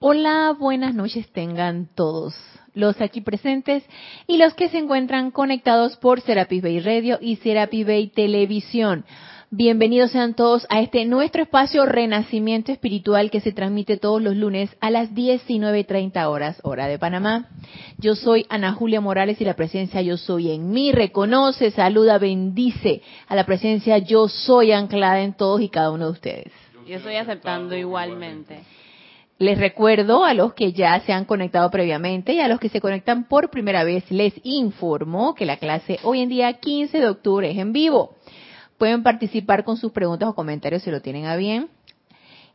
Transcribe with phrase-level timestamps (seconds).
[0.00, 2.32] Hola, buenas noches tengan todos
[2.72, 3.82] los aquí presentes
[4.28, 9.04] y los que se encuentran conectados por Serapis Bay Radio y Serapis Bay Televisión.
[9.50, 14.70] Bienvenidos sean todos a este nuestro espacio Renacimiento Espiritual que se transmite todos los lunes
[14.80, 17.48] a las 19.30 horas, hora de Panamá.
[17.96, 23.02] Yo soy Ana Julia Morales y la presencia Yo Soy en mí reconoce, saluda, bendice
[23.26, 26.52] a la presencia Yo Soy anclada en todos y cada uno de ustedes.
[26.86, 28.62] Yo estoy aceptando igualmente.
[29.38, 32.80] Les recuerdo a los que ya se han conectado previamente y a los que se
[32.80, 37.48] conectan por primera vez, les informo que la clase hoy en día 15 de octubre
[37.48, 38.16] es en vivo.
[38.78, 41.68] Pueden participar con sus preguntas o comentarios si lo tienen a bien.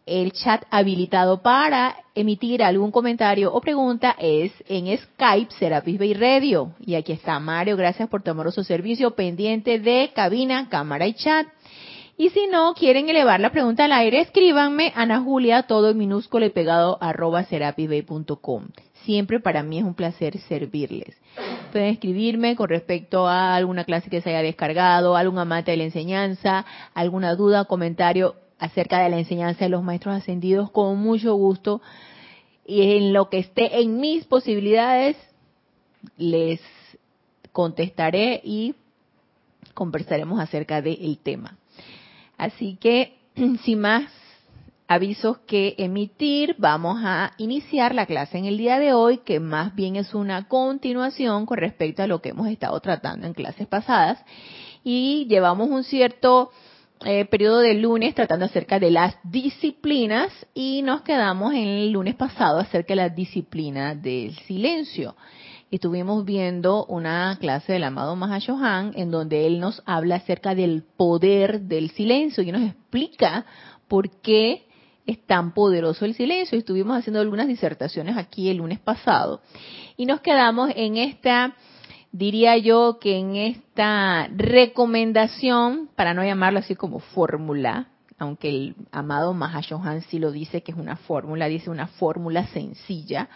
[0.06, 6.74] El chat habilitado para emitir algún comentario o pregunta es en Skype Serapis Bay Radio.
[6.86, 11.48] Y aquí está Mario, gracias por tu amoroso servicio pendiente de cabina, cámara y chat.
[12.24, 16.46] Y si no quieren elevar la pregunta al aire, escríbanme Ana Julia, todo en minúsculo
[16.46, 18.68] y pegado arroba serapibay.com.
[19.04, 21.18] Siempre para mí es un placer servirles.
[21.74, 25.84] Pueden escribirme con respecto a alguna clase que se haya descargado, algún amante de la
[25.84, 31.82] enseñanza, alguna duda, comentario acerca de la enseñanza de los maestros ascendidos, con mucho gusto.
[32.66, 35.18] Y en lo que esté en mis posibilidades,
[36.16, 36.62] les
[37.52, 38.76] contestaré y
[39.74, 41.58] conversaremos acerca del tema.
[42.44, 43.14] Así que,
[43.64, 44.12] sin más
[44.86, 49.74] avisos que emitir, vamos a iniciar la clase en el día de hoy, que más
[49.76, 54.24] bien es una continuación con respecto a lo que hemos estado tratando en clases pasadas.
[54.84, 56.52] Y llevamos un cierto
[57.06, 62.16] eh, periodo de lunes tratando acerca de las disciplinas y nos quedamos en el lunes
[62.16, 65.16] pasado acerca de la disciplina del silencio
[65.76, 71.62] estuvimos viendo una clase del amado Mahashohan en donde él nos habla acerca del poder
[71.62, 73.46] del silencio y nos explica
[73.88, 74.68] por qué
[75.06, 76.58] es tan poderoso el silencio.
[76.58, 79.42] Estuvimos haciendo algunas disertaciones aquí el lunes pasado
[79.98, 81.56] y nos quedamos en esta,
[82.12, 87.88] diría yo que en esta recomendación, para no llamarlo así como fórmula,
[88.20, 93.28] aunque el amado Mahashohan sí lo dice que es una fórmula, dice una fórmula sencilla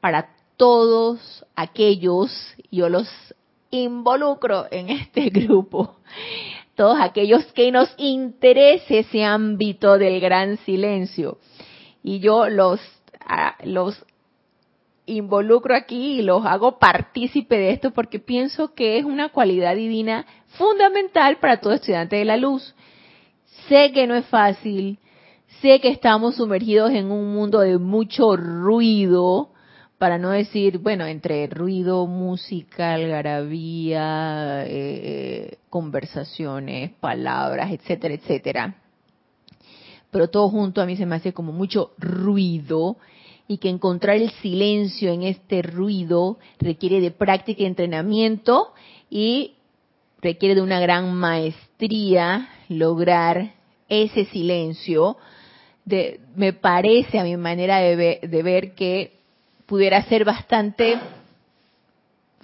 [0.00, 0.28] para
[0.62, 2.30] todos aquellos,
[2.70, 3.08] yo los
[3.70, 5.96] involucro en este grupo,
[6.76, 11.38] todos aquellos que nos interese ese ámbito del gran silencio.
[12.04, 12.80] Y yo los,
[13.64, 14.06] los
[15.04, 20.26] involucro aquí y los hago partícipe de esto porque pienso que es una cualidad divina
[20.46, 22.72] fundamental para todo estudiante de la luz.
[23.68, 25.00] Sé que no es fácil,
[25.60, 29.51] sé que estamos sumergidos en un mundo de mucho ruido,
[30.02, 38.82] para no decir, bueno, entre ruido, música, algarabía, eh, conversaciones, palabras, etcétera, etcétera.
[40.10, 42.96] Pero todo junto a mí se me hace como mucho ruido
[43.46, 48.72] y que encontrar el silencio en este ruido requiere de práctica y entrenamiento
[49.08, 49.54] y
[50.20, 53.52] requiere de una gran maestría lograr
[53.88, 55.16] ese silencio.
[56.34, 59.21] Me parece a mi manera de de ver que
[59.72, 60.98] pudiera ser bastante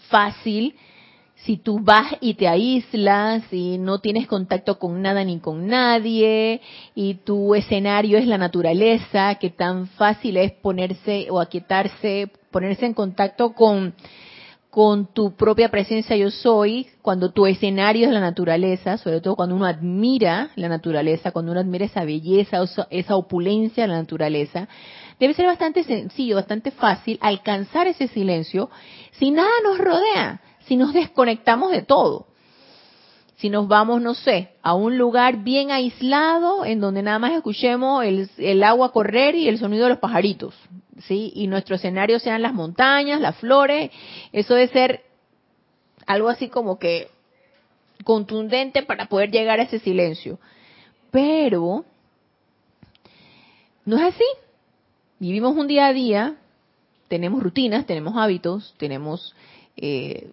[0.08, 0.74] fácil
[1.34, 6.62] si tú vas y te aíslas y no tienes contacto con nada ni con nadie
[6.94, 12.94] y tu escenario es la naturaleza, que tan fácil es ponerse o aquietarse, ponerse en
[12.94, 13.92] contacto con
[14.70, 19.56] con tu propia presencia yo soy, cuando tu escenario es la naturaleza, sobre todo cuando
[19.56, 22.58] uno admira la naturaleza, cuando uno admira esa belleza,
[22.90, 24.68] esa opulencia de la naturaleza,
[25.18, 28.70] debe ser bastante sencillo, bastante fácil alcanzar ese silencio
[29.12, 32.26] si nada nos rodea, si nos desconectamos de todo.
[33.36, 38.04] Si nos vamos, no sé, a un lugar bien aislado en donde nada más escuchemos
[38.04, 40.56] el, agua correr y el sonido de los pajaritos,
[41.06, 41.32] ¿sí?
[41.36, 43.92] Y nuestro escenario sean las montañas, las flores,
[44.32, 45.04] eso debe ser
[46.04, 47.10] algo así como que
[48.02, 50.40] contundente para poder llegar a ese silencio.
[51.12, 51.84] Pero
[53.84, 54.24] no es así.
[55.20, 56.36] Vivimos un día a día,
[57.08, 59.34] tenemos rutinas, tenemos hábitos, tenemos
[59.76, 60.30] eh,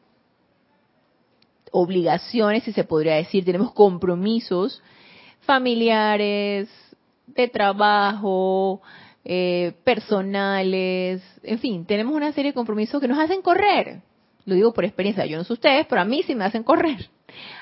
[1.72, 4.84] obligaciones, si se podría decir, tenemos compromisos
[5.42, 6.70] familiares,
[7.26, 8.82] de trabajo,
[9.24, 14.02] eh, personales, en fin, tenemos una serie de compromisos que nos hacen correr.
[14.46, 17.10] Lo digo por experiencia, yo no sé ustedes, pero a mí sí me hacen correr.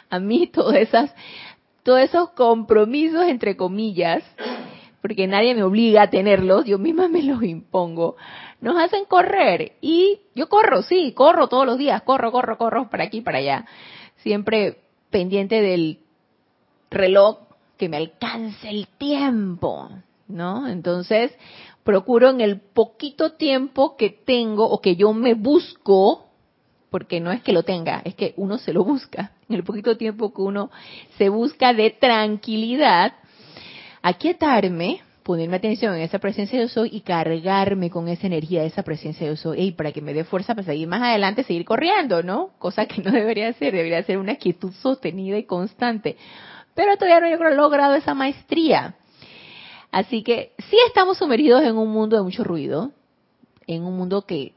[0.10, 1.16] A mí todas esas,
[1.84, 4.24] todos esos compromisos entre comillas
[5.04, 8.16] porque nadie me obliga a tenerlos, yo misma me los impongo,
[8.62, 9.74] nos hacen correr.
[9.82, 13.66] Y yo corro, sí, corro todos los días, corro, corro, corro para aquí, para allá.
[14.20, 14.78] Siempre
[15.10, 16.00] pendiente del
[16.90, 17.40] reloj
[17.78, 19.90] que me alcance el tiempo,
[20.30, 20.70] ¿no?
[20.70, 21.36] Entonces,
[21.84, 26.30] procuro en el poquito tiempo que tengo o que yo me busco,
[26.90, 29.98] porque no es que lo tenga, es que uno se lo busca, en el poquito
[29.98, 30.72] tiempo que uno
[31.18, 33.16] se busca de tranquilidad,
[34.04, 38.68] aquietarme, ponerme atención en esa presencia de yo soy y cargarme con esa energía de
[38.68, 41.44] esa presencia de yo soy, y para que me dé fuerza para seguir más adelante,
[41.44, 42.52] seguir corriendo, ¿no?
[42.60, 46.18] Cosa que no debería ser, debería ser una quietud sostenida y constante.
[46.76, 48.96] Pero todavía no he logrado esa maestría.
[49.90, 52.92] Así que sí estamos sumergidos en un mundo de mucho ruido,
[53.68, 54.54] en un mundo que,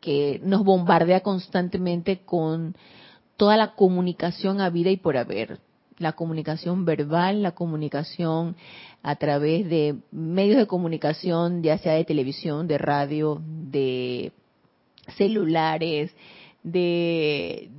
[0.00, 2.76] que nos bombardea constantemente con
[3.36, 5.58] toda la comunicación a vida y por haber.
[5.98, 8.56] La comunicación verbal, la comunicación
[9.02, 14.32] a través de medios de comunicación, ya sea de televisión, de radio, de
[15.16, 16.12] celulares,
[16.62, 17.70] de,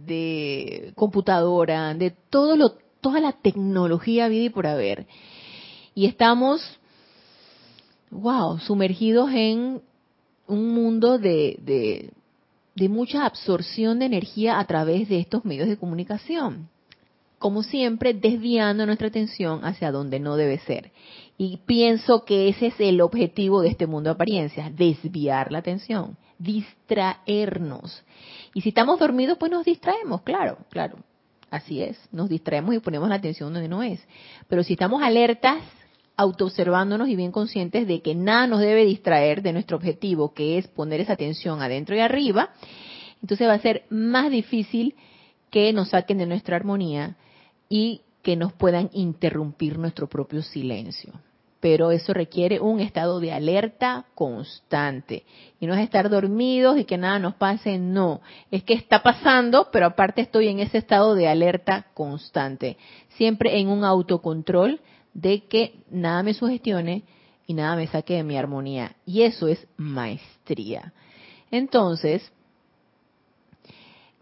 [0.96, 5.06] computadora, de todo lo, toda la tecnología vida y por haber.
[5.94, 6.62] Y estamos
[8.10, 9.82] wow, sumergidos en
[10.48, 12.12] un mundo de,
[12.76, 16.70] de mucha absorción de energía a través de estos medios de comunicación.
[17.40, 20.92] Como siempre, desviando nuestra atención hacia donde no debe ser.
[21.38, 26.18] Y pienso que ese es el objetivo de este mundo de apariencias, desviar la atención,
[26.40, 28.04] distraernos.
[28.54, 30.98] Y si estamos dormidos, pues nos distraemos, claro, claro.
[31.50, 34.02] Así es, nos distraemos y ponemos la atención donde no es.
[34.50, 35.62] Pero si estamos alertas,
[36.18, 40.68] autoobservándonos y bien conscientes de que nada nos debe distraer de nuestro objetivo, que es
[40.68, 42.50] poner esa atención adentro y arriba,
[43.22, 44.96] entonces va a ser más difícil
[45.52, 47.16] que nos saquen de nuestra armonía
[47.70, 51.14] y que nos puedan interrumpir nuestro propio silencio.
[51.60, 55.26] Pero eso requiere un estado de alerta constante.
[55.60, 58.22] Y no es estar dormidos y que nada nos pase, no.
[58.52, 62.78] Es que está pasando, pero aparte estoy en ese estado de alerta constante.
[63.16, 64.82] Siempre en un autocontrol
[65.14, 67.04] de que nada me sugestione
[67.48, 68.96] y nada me saque de mi armonía.
[69.06, 70.94] Y eso es maestría.
[71.50, 72.32] Entonces,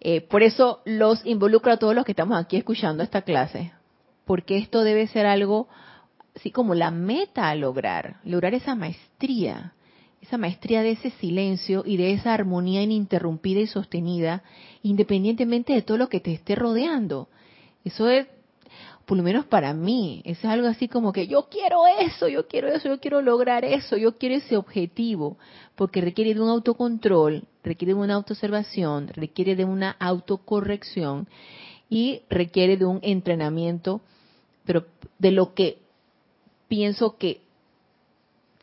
[0.08, 3.72] eh, por eso los involucro a todos los que estamos aquí escuchando esta clase,
[4.24, 5.68] porque esto debe ser algo
[6.36, 9.74] así como la meta a lograr, lograr esa maestría,
[10.22, 14.44] esa maestría de ese silencio y de esa armonía ininterrumpida y sostenida,
[14.84, 17.28] independientemente de todo lo que te esté rodeando.
[17.84, 18.28] Eso es
[19.08, 22.68] por lo menos para mí, es algo así como que yo quiero eso, yo quiero
[22.68, 25.38] eso, yo quiero lograr eso, yo quiero ese objetivo,
[25.76, 31.28] porque requiere de un autocontrol, requiere de una autoobservación, requiere de una autocorrección
[31.90, 34.02] y requiere de un entrenamiento,
[34.66, 34.86] pero
[35.20, 35.80] de lo que
[36.68, 37.42] pienso que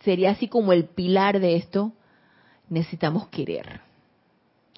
[0.03, 1.93] sería así como el pilar de esto,
[2.69, 3.81] necesitamos querer.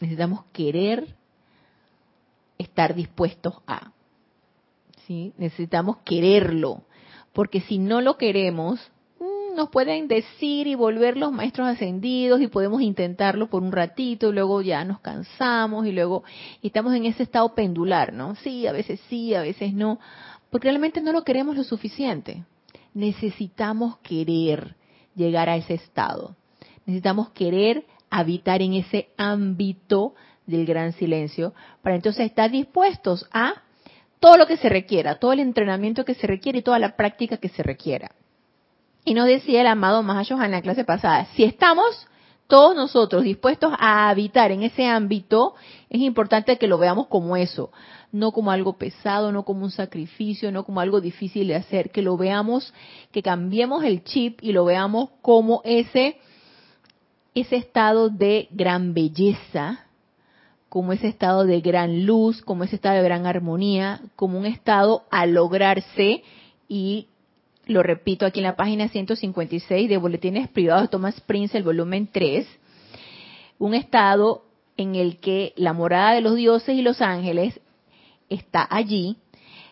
[0.00, 1.14] Necesitamos querer
[2.58, 3.92] estar dispuestos a.
[5.06, 5.32] ¿sí?
[5.38, 6.82] Necesitamos quererlo,
[7.32, 8.80] porque si no lo queremos,
[9.54, 14.32] nos pueden decir y volver los maestros ascendidos y podemos intentarlo por un ratito y
[14.32, 16.24] luego ya nos cansamos y luego
[16.62, 18.34] estamos en ese estado pendular, ¿no?
[18.36, 19.98] Sí, a veces sí, a veces no,
[20.50, 22.44] porque realmente no lo queremos lo suficiente.
[22.92, 24.76] Necesitamos querer
[25.14, 26.36] llegar a ese estado.
[26.86, 30.14] Necesitamos querer habitar en ese ámbito
[30.46, 33.62] del gran silencio para entonces estar dispuestos a
[34.20, 37.36] todo lo que se requiera, todo el entrenamiento que se requiere y toda la práctica
[37.36, 38.12] que se requiera.
[39.04, 42.06] Y nos decía el amado Mahashohan en la clase pasada, si estamos
[42.46, 45.54] todos nosotros dispuestos a habitar en ese ámbito,
[45.90, 47.70] es importante que lo veamos como eso,
[48.12, 52.02] no como algo pesado, no como un sacrificio, no como algo difícil de hacer, que
[52.02, 52.72] lo veamos,
[53.12, 56.18] que cambiemos el chip y lo veamos como ese
[57.34, 59.84] ese estado de gran belleza
[60.74, 65.04] como ese estado de gran luz, como ese estado de gran armonía, como un estado
[65.12, 66.24] a lograrse
[66.68, 67.06] y
[67.66, 72.08] lo repito aquí en la página 156 de Boletines Privados de Thomas Prince, el volumen
[72.10, 72.46] 3,
[73.58, 74.44] un estado
[74.76, 77.60] en el que la morada de los dioses y los ángeles
[78.28, 79.16] está allí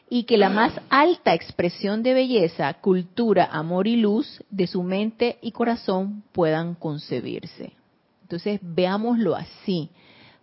[0.09, 5.39] y que la más alta expresión de belleza, cultura, amor y luz de su mente
[5.41, 7.73] y corazón puedan concebirse.
[8.23, 9.91] Entonces, veámoslo así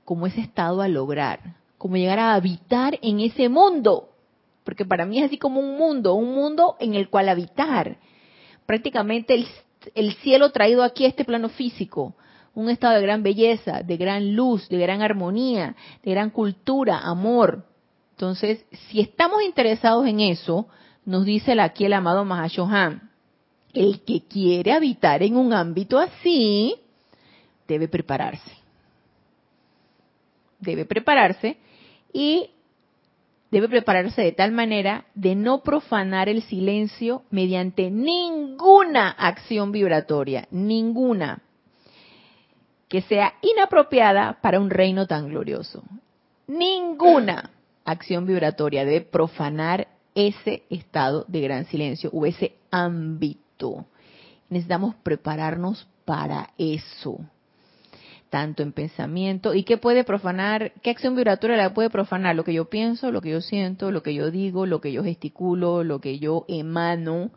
[0.05, 4.09] como ese estado a lograr, como llegar a habitar en ese mundo,
[4.69, 7.97] porque para mí es así como un mundo, un mundo en el cual habitar,
[8.67, 9.43] prácticamente
[9.95, 12.13] el, cielo traído aquí a este plano físico,
[12.53, 17.65] un estado de gran belleza, de gran luz, de gran armonía, de gran cultura, amor.
[18.11, 20.67] Entonces, si estamos interesados en eso,
[21.03, 23.09] nos dice aquí el amado Mahashohan,
[23.73, 26.75] el que quiere habitar en un ámbito así,
[27.67, 28.59] debe prepararse
[30.59, 31.57] debe prepararse
[32.13, 32.51] y
[33.51, 41.41] debe prepararse de tal manera de no profanar el silencio mediante ninguna acción vibratoria, ninguna
[42.87, 45.83] que sea inapropiada para un reino tan glorioso.
[46.47, 47.51] Ninguna
[47.85, 53.85] acción vibratoria debe profanar ese estado de gran silencio o ese ámbito.
[54.49, 57.19] Necesitamos prepararnos para eso
[58.29, 59.53] tanto en pensamiento.
[59.53, 60.73] ¿Y qué puede profanar?
[60.81, 62.35] ¿Qué acción vibratoria la puede profanar?
[62.35, 65.03] Lo que yo pienso, lo que yo siento, lo que yo digo, lo que yo
[65.03, 67.31] gesticulo, lo que yo emano,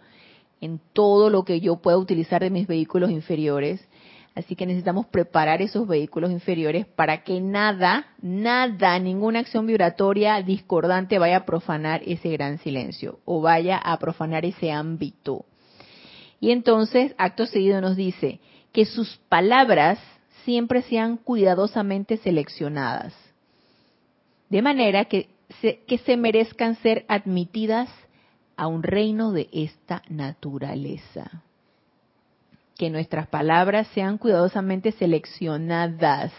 [0.60, 3.86] en todo lo que yo pueda utilizar de mis vehículos inferiores.
[4.34, 11.18] Así que necesitamos preparar esos vehículos inferiores para que nada, nada, ninguna acción vibratoria discordante
[11.18, 15.44] vaya a profanar ese gran silencio o vaya a profanar ese ámbito.
[16.40, 18.40] Y entonces, acto seguido nos dice
[18.72, 19.98] que sus palabras
[20.44, 23.14] siempre sean cuidadosamente seleccionadas,
[24.48, 25.28] de manera que
[25.60, 27.88] se, que se merezcan ser admitidas
[28.56, 31.42] a un reino de esta naturaleza.
[32.76, 36.32] Que nuestras palabras sean cuidadosamente seleccionadas.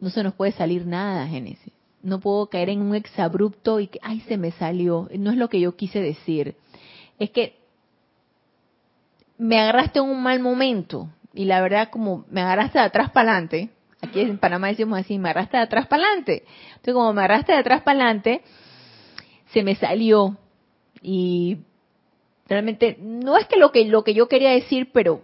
[0.00, 1.72] No se nos puede salir nada, Génesis.
[2.02, 5.08] No puedo caer en un exabrupto y que, ay, se me salió.
[5.18, 6.56] No es lo que yo quise decir.
[7.18, 7.58] Es que
[9.36, 13.32] me agarraste en un mal momento y la verdad como me agarraste de atrás para
[13.32, 13.70] adelante,
[14.00, 16.44] aquí en Panamá decimos así, me agarraste de atrás para adelante.
[16.68, 18.42] Entonces como me agarraste de atrás para adelante,
[19.52, 20.36] se me salió
[21.02, 21.58] y
[22.48, 25.22] realmente no es que lo que lo que yo quería decir, pero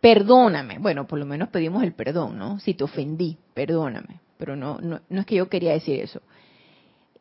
[0.00, 0.78] perdóname.
[0.78, 2.60] Bueno, por lo menos pedimos el perdón, ¿no?
[2.60, 4.20] Si te ofendí, perdóname.
[4.38, 6.20] Pero no, no, no es que yo quería decir eso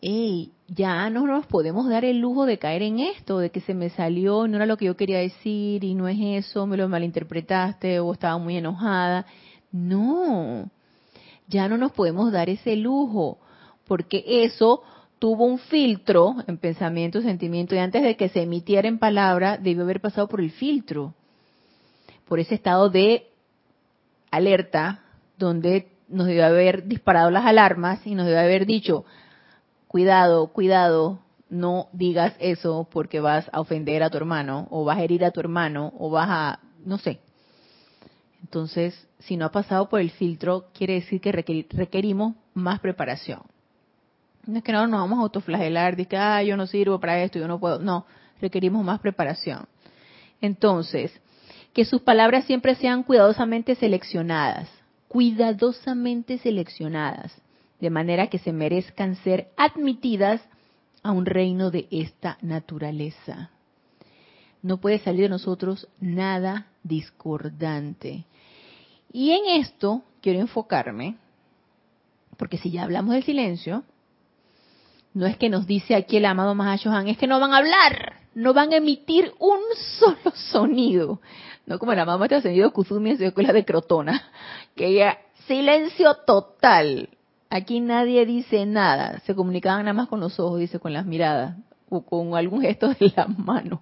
[0.02, 3.74] hey, ya no nos podemos dar el lujo de caer en esto, de que se
[3.74, 6.90] me salió, no era lo que yo quería decir y no es eso, me lo
[6.90, 9.26] malinterpretaste o estaba muy enojada.
[9.72, 10.70] No,
[11.48, 13.38] ya no nos podemos dar ese lujo,
[13.88, 14.84] porque eso
[15.20, 19.84] tuvo un filtro en pensamiento, sentimiento, y antes de que se emitiera en palabra, debió
[19.84, 21.14] haber pasado por el filtro,
[22.28, 23.28] por ese estado de
[24.32, 25.04] alerta,
[25.38, 29.06] donde nos debe haber disparado las alarmas y nos debe haber dicho,
[29.88, 35.04] cuidado, cuidado, no digas eso porque vas a ofender a tu hermano o vas a
[35.04, 37.20] herir a tu hermano o vas a, no sé.
[38.42, 43.42] Entonces, si no ha pasado por el filtro, quiere decir que requerimos más preparación.
[44.46, 47.22] No es que no nos vamos a autoflagelar, de que, ah, yo no sirvo para
[47.22, 47.80] esto, yo no puedo.
[47.80, 48.06] No,
[48.40, 49.68] requerimos más preparación.
[50.40, 51.12] Entonces,
[51.74, 54.70] que sus palabras siempre sean cuidadosamente seleccionadas,
[55.10, 57.36] cuidadosamente seleccionadas
[57.80, 60.42] de manera que se merezcan ser admitidas
[61.04, 63.52] a un reino de esta naturaleza.
[64.62, 68.26] No puede salir de nosotros nada discordante.
[69.12, 71.16] Y en esto quiero enfocarme,
[72.38, 73.84] porque si ya hablamos del silencio,
[75.14, 78.18] no es que nos dice aquí el amado Mahashohan, es que no van a hablar,
[78.36, 79.60] no van a emitir un
[80.00, 81.22] solo sonido.
[81.66, 84.32] No como el amado Maestro Ascendido Kuzumi en su escuela de Crotona,
[84.76, 85.18] que ella,
[85.48, 87.10] silencio total,
[87.50, 91.56] Aquí nadie dice nada, se comunicaban nada más con los ojos, dice, con las miradas
[91.90, 93.82] o con algún gesto de la mano,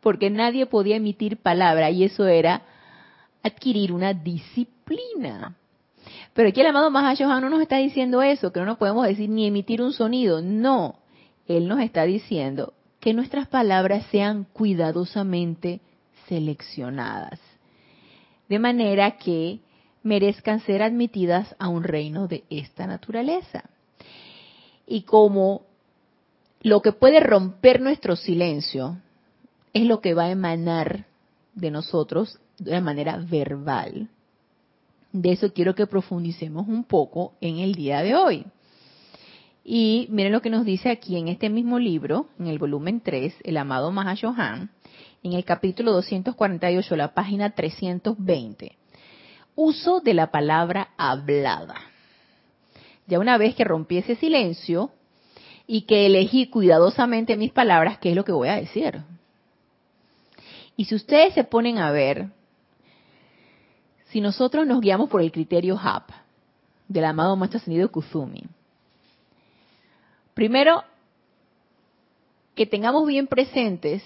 [0.00, 2.62] porque nadie podía emitir palabra y eso era
[3.42, 5.56] adquirir una disciplina.
[6.34, 9.28] Pero aquí el amado Mahashohan no nos está diciendo eso, que no nos podemos decir
[9.28, 10.96] ni emitir un sonido, no.
[11.46, 15.80] Él nos está diciendo que nuestras palabras sean cuidadosamente
[16.28, 17.40] seleccionadas.
[18.48, 19.60] De manera que
[20.02, 23.64] merezcan ser admitidas a un reino de esta naturaleza.
[24.86, 25.62] Y como
[26.62, 28.98] lo que puede romper nuestro silencio
[29.72, 31.06] es lo que va a emanar
[31.54, 34.08] de nosotros de manera verbal.
[35.12, 38.46] De eso quiero que profundicemos un poco en el día de hoy.
[39.64, 43.34] Y miren lo que nos dice aquí en este mismo libro, en el volumen 3,
[43.44, 44.70] el amado Mahashohan,
[45.22, 48.78] en el capítulo 248, la página 320
[49.58, 51.74] uso de la palabra hablada.
[53.08, 54.92] Ya una vez que rompí ese silencio
[55.66, 59.02] y que elegí cuidadosamente mis palabras, ¿qué es lo que voy a decir?
[60.76, 62.28] Y si ustedes se ponen a ver,
[64.10, 66.08] si nosotros nos guiamos por el criterio HAP
[66.86, 68.44] del amado Maestro Ascendido Kuzumi,
[70.34, 70.84] primero
[72.54, 74.04] que tengamos bien presentes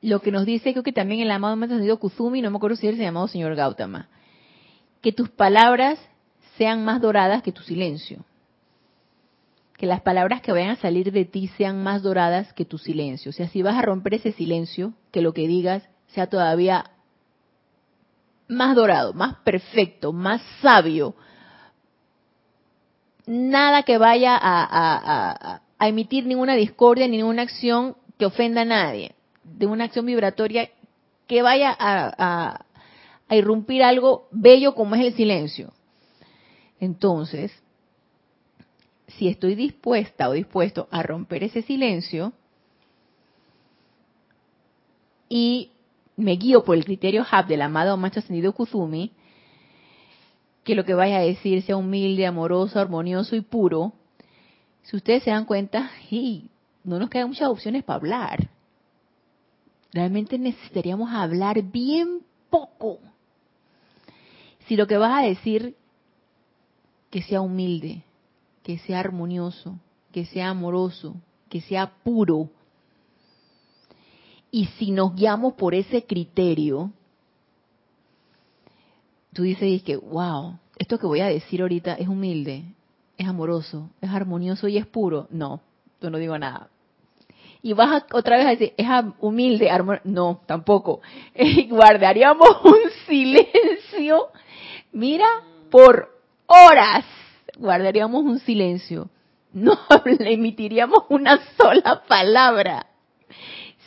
[0.00, 2.76] lo que nos dice creo que también el amado maestro entendido Kuzumi, no me acuerdo
[2.76, 4.08] si él se llamado señor Gautama,
[5.00, 5.98] que tus palabras
[6.56, 8.24] sean más doradas que tu silencio.
[9.76, 13.30] Que las palabras que vayan a salir de ti sean más doradas que tu silencio.
[13.30, 16.90] O sea, si vas a romper ese silencio, que lo que digas sea todavía
[18.48, 21.14] más dorado, más perfecto, más sabio,
[23.26, 29.14] nada que vaya a, emitir ninguna discordia, ni ninguna acción que ofenda a nadie,
[29.56, 30.70] de una acción vibratoria
[31.26, 32.64] que vaya a,
[33.28, 35.72] a irrumpir algo bello como es el silencio.
[36.80, 37.52] Entonces,
[39.08, 42.32] si estoy dispuesta o dispuesto a romper ese silencio
[45.28, 45.72] y
[46.16, 49.12] me guío por el criterio Hub del amado Maestro Ascendido Kuzumi,
[50.64, 53.92] que lo que vaya a decir sea humilde, amoroso, armonioso y puro,
[54.82, 56.50] si ustedes se dan cuenta, y
[56.84, 58.48] no nos quedan muchas opciones para hablar.
[59.98, 63.00] Realmente necesitaríamos hablar bien poco.
[64.68, 65.74] Si lo que vas a decir,
[67.10, 68.04] que sea humilde,
[68.62, 69.76] que sea armonioso,
[70.12, 71.16] que sea amoroso,
[71.48, 72.48] que sea puro.
[74.52, 76.92] Y si nos guiamos por ese criterio,
[79.32, 82.66] tú dices que, wow, esto que voy a decir ahorita es humilde,
[83.16, 85.26] es amoroso, es armonioso y es puro.
[85.30, 85.60] No,
[86.00, 86.70] yo no digo nada.
[87.62, 88.86] Y vas otra vez a decir, es
[89.20, 89.70] humilde.
[90.04, 91.00] No, tampoco.
[91.68, 94.28] guardaríamos un silencio,
[94.92, 95.26] mira,
[95.70, 96.08] por
[96.46, 97.04] horas.
[97.58, 99.10] Guardaríamos un silencio.
[99.52, 102.86] No le emitiríamos una sola palabra.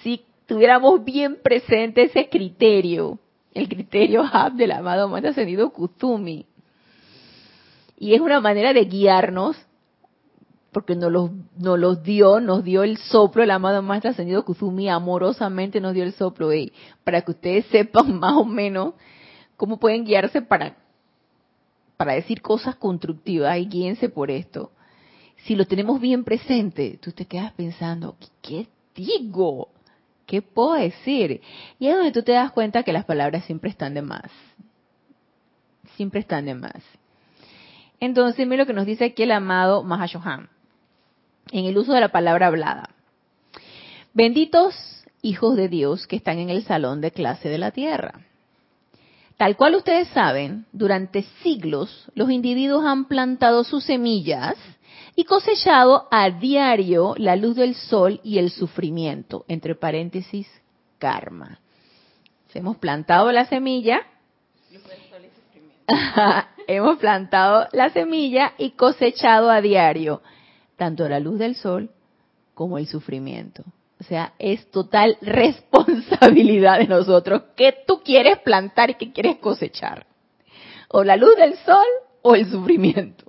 [0.04, 3.20] Si tuviéramos bien presente ese criterio
[3.54, 6.46] el criterio Hub del amado más ascendido Kuzumi.
[7.98, 9.56] Y es una manera de guiarnos,
[10.72, 14.90] porque nos los, nos los dio, nos dio el soplo, el amado más ascendido Kuzumi
[14.90, 16.50] amorosamente nos dio el soplo,
[17.04, 18.94] para que ustedes sepan más o menos
[19.58, 20.76] cómo pueden guiarse para,
[21.98, 24.72] para decir cosas constructivas y guíense por esto.
[25.44, 29.70] Si lo tenemos bien presente, tú te quedas pensando, ¿qué digo?
[30.26, 31.42] ¿Qué puedo decir?
[31.80, 34.32] Y es donde tú te das cuenta que las palabras siempre están de más.
[35.96, 36.82] Siempre están de más.
[38.00, 40.50] Entonces, mira lo que nos dice aquí el amado Mahashohan,
[41.52, 42.90] en el uso de la palabra hablada.
[44.14, 44.76] Benditos
[45.22, 48.22] hijos de Dios que están en el salón de clase de la tierra.
[49.38, 54.56] Tal cual ustedes saben, durante siglos los individuos han plantado sus semillas
[55.16, 60.48] y cosechado a diario la luz del sol y el sufrimiento, entre paréntesis,
[61.00, 61.60] karma.
[62.54, 64.02] Hemos plantado la semilla,
[66.68, 70.22] hemos plantado la semilla y cosechado a diario
[70.82, 71.92] tanto la luz del sol
[72.56, 73.64] como el sufrimiento.
[74.00, 80.08] O sea, es total responsabilidad de nosotros qué tú quieres plantar y qué quieres cosechar.
[80.90, 81.86] O la luz del sol
[82.24, 83.26] o el sufrimiento.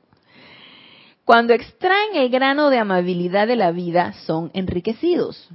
[1.26, 5.50] Cuando extraen el grano de amabilidad de la vida, son enriquecidos.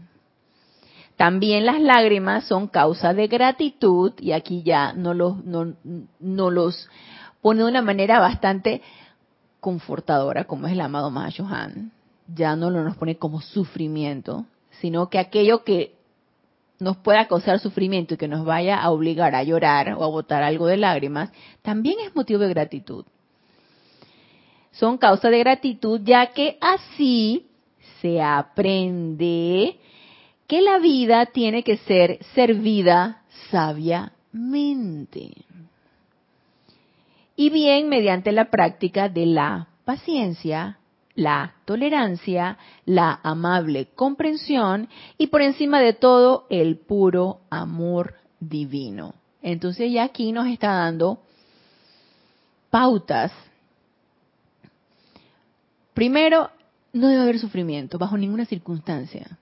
[1.16, 6.90] También las lágrimas son causa de gratitud, y aquí ya no los, no, los
[7.42, 8.84] pone de una manera bastante
[9.68, 11.92] confortadora, como es el amado Mahashohan.
[12.34, 14.46] Ya no lo nos pone como sufrimiento,
[14.80, 15.96] sino que aquello que
[16.80, 20.44] nos pueda causar sufrimiento y que nos vaya a obligar a llorar o a botar
[20.44, 23.06] algo de lágrimas, también es motivo de gratitud
[24.80, 27.48] son causa de gratitud, ya que así
[28.02, 29.78] se aprende
[30.46, 35.32] que la vida tiene que ser servida sabiamente.
[37.38, 40.80] Y bien mediante la práctica de la paciencia,
[41.15, 49.13] la tolerancia, la amable comprensión y por encima de todo el puro amor divino.
[49.41, 51.21] Entonces ya aquí nos está dando
[52.69, 53.32] pautas
[55.97, 56.52] Primero,
[56.93, 59.39] no debe haber sufrimiento bajo ninguna circunstancia.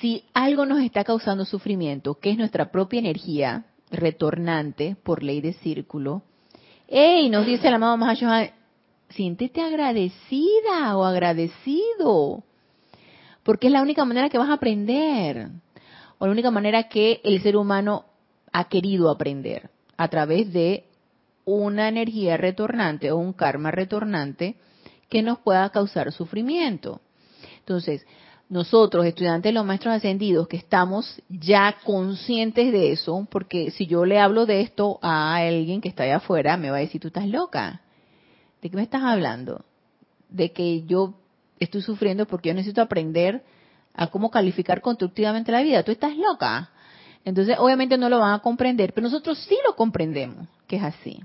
[0.00, 5.52] Si algo nos está causando sufrimiento, que es nuestra propia energía retornante por ley de
[5.52, 6.24] círculo,
[6.90, 7.28] ¡Ey!
[7.28, 8.50] Nos dice el amado Mahashohan,
[9.10, 12.44] siéntete agradecida o agradecido,
[13.42, 15.50] porque es la única manera que vas a aprender,
[16.16, 18.06] o la única manera que el ser humano
[18.52, 20.86] ha querido aprender, a través de
[21.44, 24.56] una energía retornante o un karma retornante
[25.10, 27.02] que nos pueda causar sufrimiento.
[27.58, 28.06] Entonces,
[28.48, 34.04] nosotros, estudiantes de los maestros ascendidos, que estamos ya conscientes de eso, porque si yo
[34.04, 37.08] le hablo de esto a alguien que está allá afuera, me va a decir, tú
[37.08, 37.82] estás loca.
[38.62, 39.64] ¿De qué me estás hablando?
[40.30, 41.14] De que yo
[41.60, 43.42] estoy sufriendo porque yo necesito aprender
[43.94, 45.82] a cómo calificar constructivamente la vida.
[45.82, 46.70] Tú estás loca.
[47.24, 51.22] Entonces, obviamente no lo van a comprender, pero nosotros sí lo comprendemos, que es así.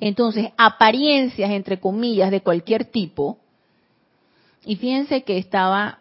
[0.00, 3.38] Entonces, apariencias, entre comillas, de cualquier tipo.
[4.64, 5.98] Y fíjense que estaba,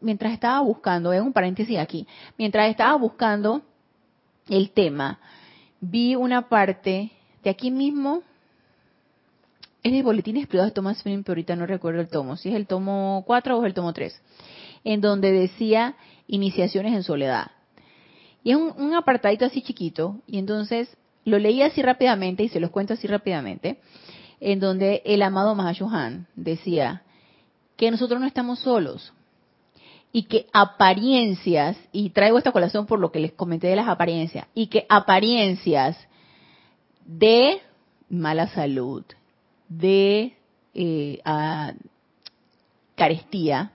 [0.00, 3.62] mientras estaba buscando, es un paréntesis aquí, mientras estaba buscando
[4.48, 5.18] el tema,
[5.80, 7.10] vi una parte
[7.42, 8.22] de aquí mismo,
[9.82, 12.54] es el boletín privados de Thomas Film, pero ahorita no recuerdo el tomo, si es
[12.54, 14.20] el tomo 4 o es el tomo 3,
[14.84, 15.96] en donde decía
[16.28, 17.50] iniciaciones en soledad.
[18.44, 22.60] Y es un, un apartadito así chiquito, y entonces lo leí así rápidamente y se
[22.60, 23.80] los cuento así rápidamente,
[24.40, 27.02] en donde el amado Mahashohan decía
[27.76, 29.12] que nosotros no estamos solos
[30.12, 34.46] y que apariencias, y traigo esta colación por lo que les comenté de las apariencias,
[34.54, 35.96] y que apariencias
[37.06, 37.60] de
[38.10, 39.04] mala salud,
[39.68, 40.36] de
[40.74, 41.22] eh,
[42.94, 43.72] carestía,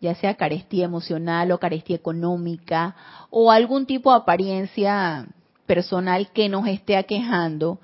[0.00, 2.96] ya sea carestía emocional o carestía económica,
[3.30, 5.26] o algún tipo de apariencia
[5.66, 7.78] personal que nos esté aquejando,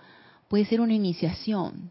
[0.49, 1.91] puede ser una iniciación.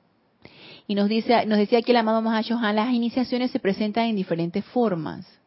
[0.88, 4.65] Y nos dice, nos decía aquí el amado Mahashohan, las iniciaciones se presentan en diferentes
[4.65, 5.38] formas.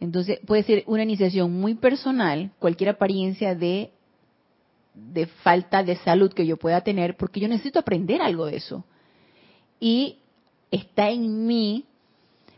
[0.00, 3.90] Entonces, puede ser una iniciación muy personal, cualquier apariencia de,
[5.42, 8.84] falta de salud que yo pueda tener, porque yo necesito aprender algo de eso.
[9.80, 10.18] Y
[10.70, 11.84] está en mí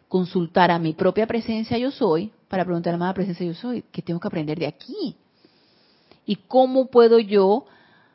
[0.08, 4.02] consultar a mi propia presencia yo soy para preguntar a la presencia yo soy, ¿qué
[4.02, 5.16] tengo que aprender de aquí?
[6.24, 7.66] ¿Y cómo puedo yo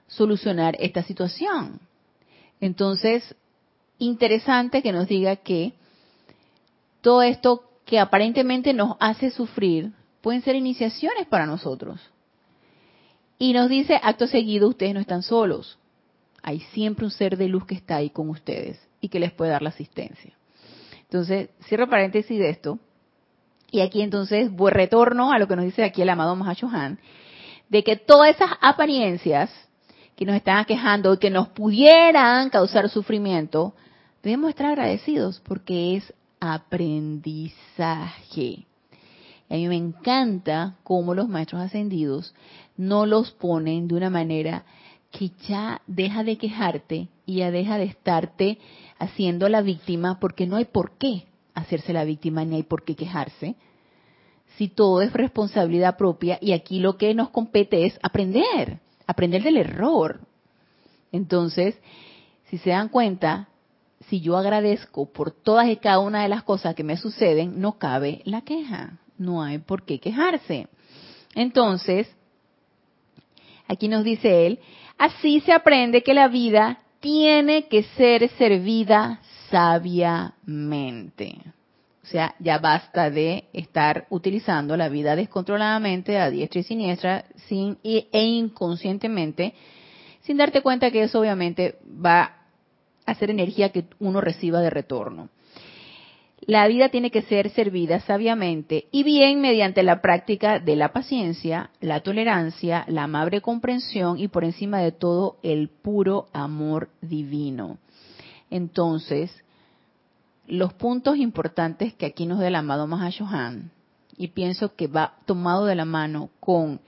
[0.08, 1.80] solucionar esta situación?
[2.60, 3.36] Entonces,
[4.00, 5.74] interesante que nos diga que
[7.02, 9.92] todo esto que aparentemente nos hace sufrir
[10.22, 12.00] pueden ser iniciaciones para nosotros.
[13.38, 15.78] Y nos dice, acto seguido, ustedes no están solos.
[16.42, 19.52] Hay siempre un ser de luz que está ahí con ustedes y que les puede
[19.52, 20.34] dar la asistencia.
[21.02, 22.80] Entonces, cierro paréntesis de esto.
[23.70, 27.00] Y aquí entonces retorno a lo que nos dice aquí el amado Mahashohan,
[27.70, 29.52] de que todas esas apariencias
[30.16, 33.74] que nos están aquejando y que nos pudieran causar sufrimiento,
[34.22, 36.14] debemos estar agradecidos porque es
[36.44, 38.66] aprendizaje.
[39.50, 42.36] a mí me encanta cómo los maestros ascendidos
[42.76, 44.66] no los ponen de una manera
[45.12, 48.58] que ya deja de quejarte y ya deja de estarte
[49.00, 52.96] haciendo la víctima porque no hay por qué hacerse la víctima ni hay por qué
[52.96, 53.56] quejarse.
[54.58, 59.56] Si todo es responsabilidad propia y aquí lo que nos compete es aprender, aprender del
[59.58, 60.20] error.
[61.14, 61.80] Entonces,
[62.50, 63.48] si se dan cuenta,
[64.10, 67.78] si yo agradezco por todas y cada una de las cosas que me suceden, no
[67.78, 70.68] cabe la queja, no hay por qué quejarse.
[71.36, 72.08] Entonces,
[73.68, 74.60] aquí nos dice él,
[74.98, 81.38] así se aprende que la vida tiene que ser servida sabiamente.
[82.04, 87.78] O sea, ya basta de estar utilizando la vida descontroladamente a diestra y siniestra sin,
[87.84, 89.54] e inconscientemente,
[90.22, 92.43] sin darte cuenta que eso obviamente va
[93.06, 95.30] hacer energía que uno reciba de retorno.
[96.46, 101.70] La vida tiene que ser servida sabiamente y bien mediante la práctica de la paciencia,
[101.80, 107.78] la tolerancia, la amable comprensión y por encima de todo el puro amor divino.
[108.50, 109.32] Entonces,
[110.46, 113.72] los puntos importantes que aquí nos da el amado Mahashohan,
[114.18, 116.82] y pienso que va tomado de la mano con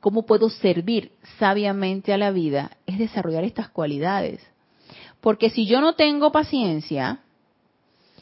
[0.00, 4.40] cómo puedo servir sabiamente a la vida, es desarrollar estas cualidades.
[5.20, 7.20] Porque si yo no tengo paciencia,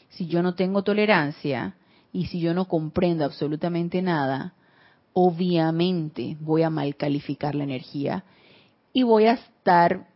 [0.09, 1.75] si yo no tengo tolerancia
[2.11, 4.53] y si yo no comprendo absolutamente nada,
[5.13, 8.25] obviamente voy a mal calificar la energía
[8.91, 10.07] y voy a estar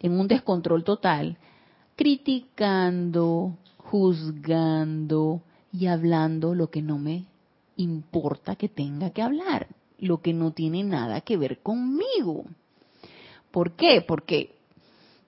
[0.00, 1.38] en un descontrol total,
[1.96, 7.24] criticando, juzgando y hablando lo que no me
[7.76, 9.66] importa que tenga que hablar
[9.98, 12.44] lo que no tiene nada que ver conmigo.
[13.50, 14.04] ¿Por qué?
[14.06, 14.54] Porque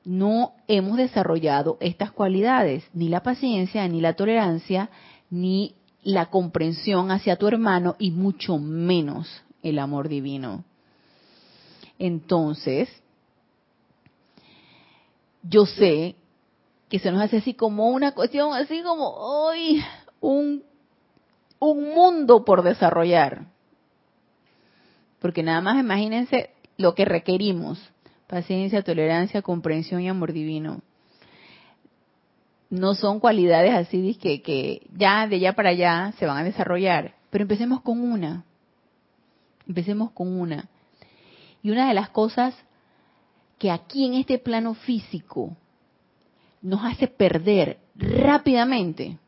[0.04, 4.90] no hemos desarrollado estas cualidades, ni la paciencia, ni la tolerancia,
[5.30, 10.64] ni la comprensión hacia tu hermano y mucho menos el amor divino.
[11.98, 12.88] Entonces,
[15.42, 16.14] yo sé
[16.88, 19.82] que se nos hace así como una cuestión, así como hoy
[20.20, 20.62] un,
[21.58, 23.46] un mundo por desarrollar.
[25.20, 27.80] Porque nada más imagínense lo que requerimos.
[28.26, 30.80] Paciencia, tolerancia, comprensión y amor divino.
[32.68, 37.14] No son cualidades así que, que ya de allá para allá se van a desarrollar.
[37.30, 38.44] Pero empecemos con una.
[39.68, 40.68] Empecemos con una.
[41.62, 42.54] Y una de las cosas
[43.58, 45.56] que aquí en este plano físico
[46.60, 49.18] nos hace perder rápidamente,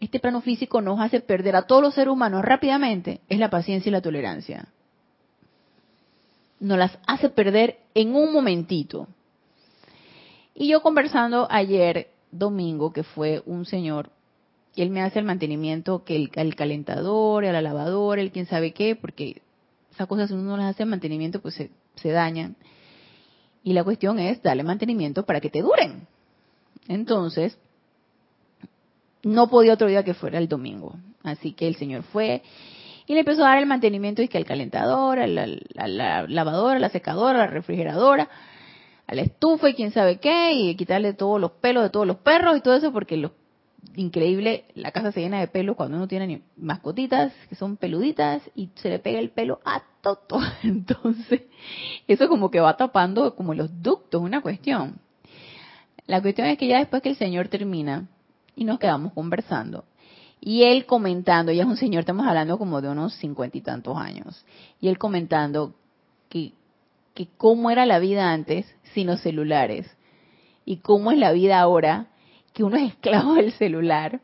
[0.00, 3.88] este plano físico nos hace perder a todos los seres humanos rápidamente, es la paciencia
[3.88, 4.68] y la tolerancia
[6.62, 9.08] nos las hace perder en un momentito.
[10.54, 14.10] Y yo conversando ayer, domingo, que fue un señor,
[14.76, 18.94] y él me hace el mantenimiento, que el, calentador, el lavadora, el quién sabe qué,
[18.94, 19.42] porque
[19.92, 22.54] esas cosas si uno no las hace mantenimiento, pues se, se dañan.
[23.64, 26.06] Y la cuestión es darle mantenimiento para que te duren.
[26.86, 27.58] Entonces,
[29.24, 30.94] no podía otro día que fuera el domingo.
[31.24, 32.42] Así que el señor fue
[33.06, 35.46] y le empezó a dar el mantenimiento y que al calentador, a la,
[36.26, 38.28] lavadora, a la secadora, a la refrigeradora,
[39.06, 42.18] a la estufa y quién sabe qué, y quitarle todos los pelos de todos los
[42.18, 43.32] perros y todo eso, porque lo
[43.96, 48.70] increíble, la casa se llena de pelos cuando uno tiene mascotitas que son peluditas y
[48.76, 50.40] se le pega el pelo a todo.
[50.62, 51.42] Entonces,
[52.06, 55.00] eso como que va tapando como los ductos, una cuestión.
[56.06, 58.08] La cuestión es que ya después que el señor termina
[58.54, 59.84] y nos quedamos conversando,
[60.44, 63.96] y él comentando, ya es un señor, estamos hablando como de unos cincuenta y tantos
[63.96, 64.44] años,
[64.80, 65.72] y él comentando
[66.28, 66.52] que,
[67.14, 69.86] que cómo era la vida antes sin los celulares
[70.64, 72.08] y cómo es la vida ahora,
[72.54, 74.20] que uno es esclavo del celular.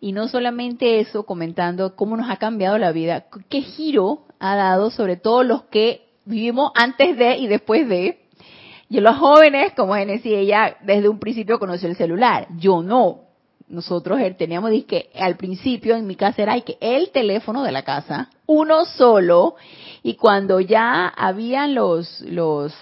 [0.00, 4.90] Y no solamente eso, comentando cómo nos ha cambiado la vida, qué giro ha dado
[4.90, 8.20] sobre todo los que vivimos antes de y después de.
[8.88, 12.48] Yo los jóvenes, como Genesis, ella desde un principio conoció el celular.
[12.58, 13.21] Yo no
[13.72, 18.28] nosotros teníamos que al principio en mi casa era que el teléfono de la casa,
[18.46, 19.56] uno solo,
[20.02, 22.74] y cuando ya habían los los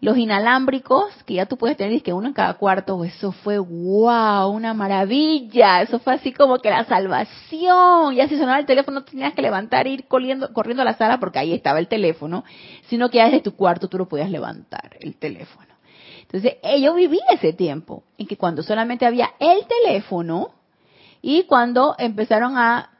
[0.00, 4.48] los inalámbricos, que ya tú puedes tener que uno en cada cuarto, eso fue wow,
[4.48, 9.04] una maravilla, eso fue así como que la salvación, ya si sonaba el teléfono no
[9.04, 12.44] tenías que levantar e ir corriendo, corriendo a la sala porque ahí estaba el teléfono,
[12.88, 15.69] sino que ya desde tu cuarto tú lo podías levantar, el teléfono.
[16.32, 20.50] Entonces, yo viví ese tiempo en que cuando solamente había el teléfono
[21.20, 22.90] y cuando empezaron a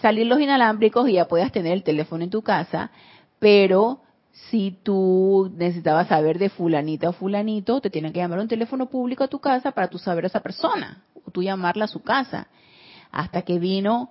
[0.00, 2.90] salir los inalámbricos y ya podías tener el teléfono en tu casa,
[3.38, 4.00] pero
[4.32, 9.24] si tú necesitabas saber de fulanita o fulanito, te tienen que llamar un teléfono público
[9.24, 12.46] a tu casa para tú saber a esa persona o tú llamarla a su casa.
[13.12, 14.10] Hasta que vino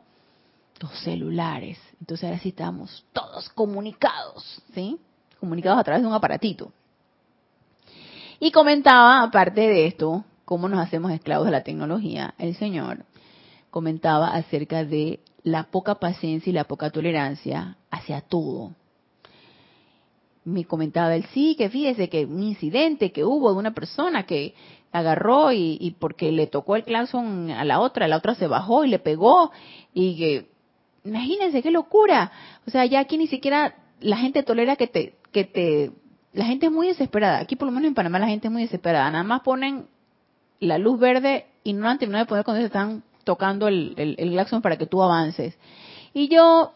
[0.79, 1.79] los celulares.
[1.99, 4.99] Entonces ahora sí estamos todos comunicados, ¿sí?
[5.39, 6.71] Comunicados a través de un aparatito.
[8.39, 13.05] Y comentaba, aparte de esto, cómo nos hacemos esclavos de la tecnología, el Señor
[13.69, 18.71] comentaba acerca de la poca paciencia y la poca tolerancia hacia todo.
[20.45, 24.53] Me comentaba él, sí, que fíjese que un incidente que hubo de una persona que
[24.91, 28.85] agarró y, y porque le tocó el claxon a la otra, la otra se bajó
[28.85, 29.51] y le pegó
[29.93, 30.49] y que,
[31.03, 32.31] imagínense qué locura.
[32.65, 35.91] O sea, ya aquí ni siquiera la gente tolera que te, que te
[36.35, 37.39] la gente es muy desesperada.
[37.39, 39.09] Aquí por lo menos en Panamá la gente es muy desesperada.
[39.09, 39.87] Nada más ponen
[40.59, 44.61] la luz verde y no han terminado de poner cuando se están tocando el, el,
[44.61, 45.57] para que tú avances.
[46.13, 46.73] Y yo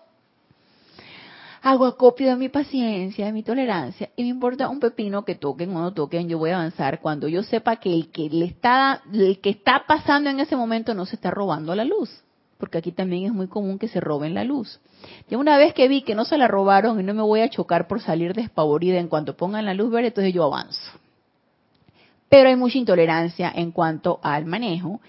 [1.61, 5.75] hago acopio de mi paciencia, de mi tolerancia, y me importa un pepino que toquen
[5.75, 9.03] o no toquen, yo voy a avanzar cuando yo sepa que el que le está,
[9.11, 12.23] el que está pasando en ese momento no se está robando la luz
[12.59, 14.81] porque aquí también es muy común que se roben la luz.
[15.29, 17.49] Ya una vez que vi que no se la robaron y no me voy a
[17.49, 20.91] chocar por salir despavorida en cuanto pongan la luz verde, entonces yo avanzo.
[22.27, 24.99] Pero hay mucha intolerancia en cuanto al manejo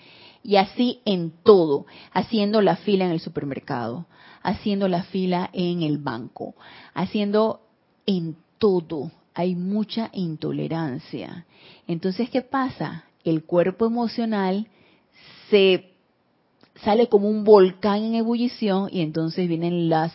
[0.44, 4.06] y así en todo, haciendo la fila en el supermercado,
[4.42, 6.54] haciendo la fila en el banco,
[6.94, 7.62] haciendo
[8.06, 9.10] en todo.
[9.34, 11.46] Hay mucha intolerancia.
[11.88, 13.06] Entonces, ¿qué pasa?
[13.24, 14.68] El cuerpo emocional
[15.50, 15.89] se
[16.84, 20.12] sale como un volcán en ebullición y entonces vienen las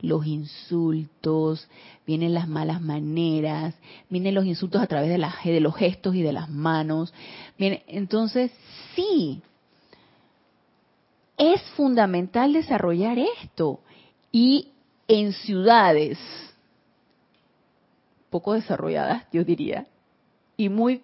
[0.00, 1.68] los insultos,
[2.04, 3.74] vienen las malas maneras,
[4.10, 7.14] vienen los insultos a través de, la, de los gestos y de las manos.
[7.56, 8.50] Entonces,
[8.96, 9.40] sí,
[11.36, 13.78] es fundamental desarrollar esto.
[14.32, 14.72] Y
[15.06, 16.18] en ciudades
[18.28, 19.86] poco desarrolladas, yo diría,
[20.56, 21.02] y muy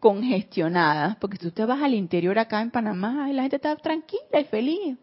[0.00, 4.44] congestionadas, porque si te vas al interior acá en Panamá la gente está tranquila y
[4.44, 4.98] feliz.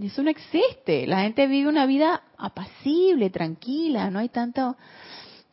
[0.00, 1.06] Eso no existe.
[1.06, 4.76] La gente vive una vida apacible, tranquila, no hay tanta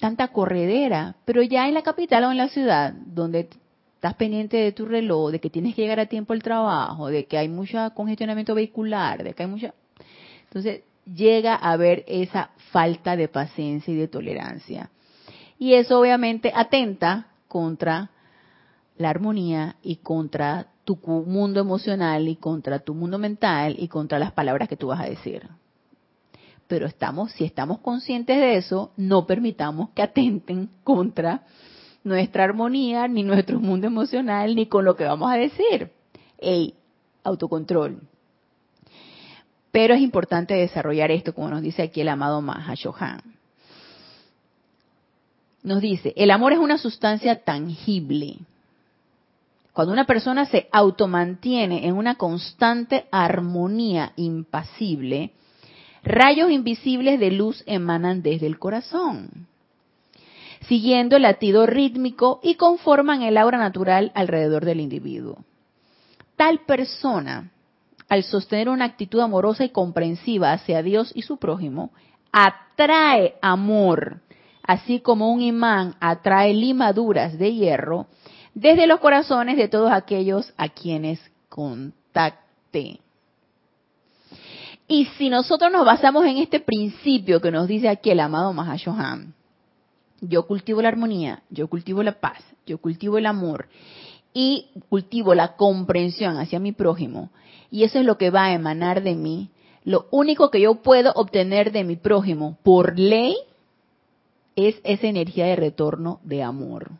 [0.02, 1.16] tanta corredera.
[1.24, 3.50] Pero ya en la capital o en la ciudad, donde
[3.96, 7.26] estás pendiente de tu reloj, de que tienes que llegar a tiempo al trabajo, de
[7.26, 9.74] que hay mucho congestionamiento vehicular, de que hay mucha...
[10.46, 14.90] Entonces llega a haber esa falta de paciencia y de tolerancia.
[15.60, 18.10] Y eso obviamente atenta contra
[19.02, 24.32] la armonía y contra tu mundo emocional y contra tu mundo mental y contra las
[24.32, 25.48] palabras que tú vas a decir.
[26.68, 31.44] Pero estamos, si estamos conscientes de eso, no permitamos que atenten contra
[32.04, 35.92] nuestra armonía, ni nuestro mundo emocional, ni con lo que vamos a decir.
[36.40, 36.74] Ey,
[37.24, 38.02] autocontrol.
[39.72, 43.22] Pero es importante desarrollar esto, como nos dice aquí el amado Mahashohan.
[45.64, 48.40] Nos dice, el amor es una sustancia tangible
[49.74, 55.32] cuando una persona se automantiene en una constante armonía impasible,
[56.04, 59.48] rayos invisibles de luz emanan desde el corazón.
[60.68, 65.44] siguiendo el latido rítmico y conforman el aura natural alrededor del individuo.
[66.36, 67.52] Tal persona,
[68.08, 71.92] al sostener una actitud amorosa y comprensiva hacia Dios y su prójimo,
[72.32, 74.22] atrae amor,
[74.62, 78.06] así como un imán atrae limaduras de hierro
[78.54, 83.00] desde los corazones de todos aquellos a quienes contacte.
[84.88, 89.34] Y si nosotros nos basamos en este principio que nos dice aquí el amado Mahashohan,
[90.22, 93.68] yo cultivo la armonía, yo cultivo la paz, yo cultivo el amor
[94.34, 97.32] y cultivo la comprensión hacia mi prójimo,
[97.70, 99.50] y eso es lo que va a emanar de mí,
[99.84, 103.36] lo único que yo puedo obtener de mi prójimo por ley
[104.56, 106.92] es esa energía de retorno de amor.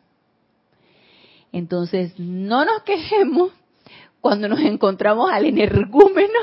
[1.52, 3.52] Entonces, no nos quejemos
[4.20, 6.38] cuando nos encontramos al energúmeno,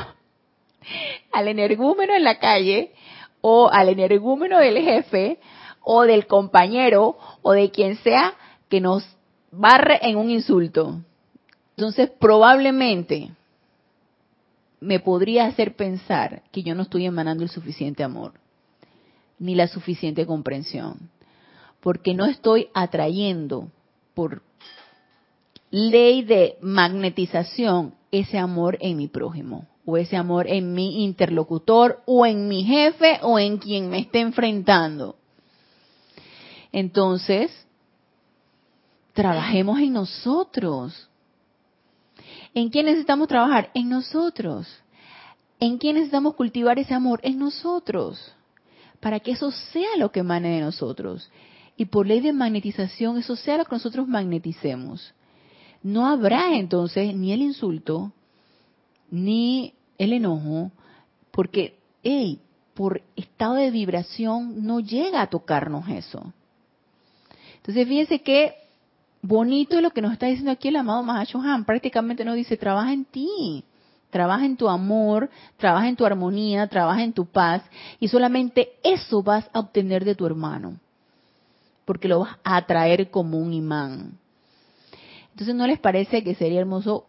[1.32, 2.94] al energúmeno en la calle,
[3.42, 5.40] o al energúmeno del jefe,
[5.82, 8.36] o del compañero, o de quien sea
[8.70, 9.04] que nos
[9.52, 11.00] barre en un insulto.
[11.76, 13.32] Entonces, probablemente
[14.80, 18.34] me podría hacer pensar que yo no estoy emanando el suficiente amor,
[19.40, 21.10] ni la suficiente comprensión,
[21.80, 23.70] porque no estoy atrayendo
[24.14, 24.42] por
[25.72, 32.26] ley de magnetización ese amor en mi prójimo o ese amor en mi interlocutor o
[32.26, 35.16] en mi jefe o en quien me esté enfrentando.
[36.72, 37.52] Entonces,
[39.14, 41.10] trabajemos en nosotros.
[42.54, 43.72] ¿En quién necesitamos trabajar?
[43.74, 44.68] En nosotros.
[45.60, 47.20] ¿En quién necesitamos cultivar ese amor?
[47.24, 48.34] En nosotros.
[49.00, 51.32] Para que eso sea lo que emane de nosotros.
[51.78, 55.14] Y por ley de magnetización, eso sea lo que nosotros magneticemos
[55.84, 58.12] no habrá entonces ni el insulto,
[59.12, 60.72] ni el enojo,
[61.32, 62.40] porque, hey,
[62.74, 66.34] por estado de vibración no llega a tocarnos eso.
[67.58, 68.56] Entonces, fíjense qué
[69.22, 71.66] bonito es lo que nos está diciendo aquí el amado Han.
[71.66, 73.64] Prácticamente nos dice, trabaja en ti,
[74.10, 77.64] trabaja en tu amor, trabaja en tu armonía, trabaja en tu paz,
[78.00, 80.78] y solamente eso vas a obtener de tu hermano,
[81.86, 84.18] porque lo vas a atraer como un imán.
[85.40, 87.06] Entonces, ¿no les parece que sería hermoso,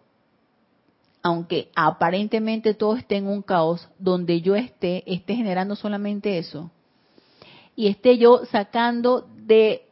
[1.21, 6.71] aunque aparentemente todo esté en un caos, donde yo esté, esté generando solamente eso?
[7.75, 9.83] Y esté yo sacando de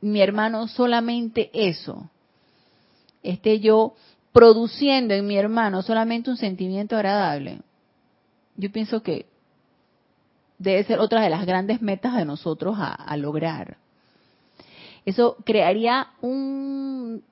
[0.00, 2.10] mi hermano solamente eso.
[3.22, 3.94] Esté yo
[4.32, 7.60] produciendo en mi hermano solamente un sentimiento agradable.
[8.56, 9.26] Yo pienso que
[10.58, 13.76] debe ser otra de las grandes metas de nosotros a, lograr.
[15.04, 17.22] Eso crearía un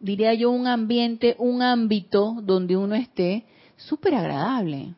[0.00, 3.44] diría yo, un ambiente, un ámbito donde uno esté
[3.76, 4.94] súper agradable.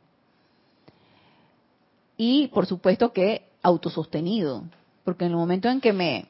[2.16, 4.64] Y por supuesto que autosostenido,
[5.04, 6.26] porque en el momento en que me,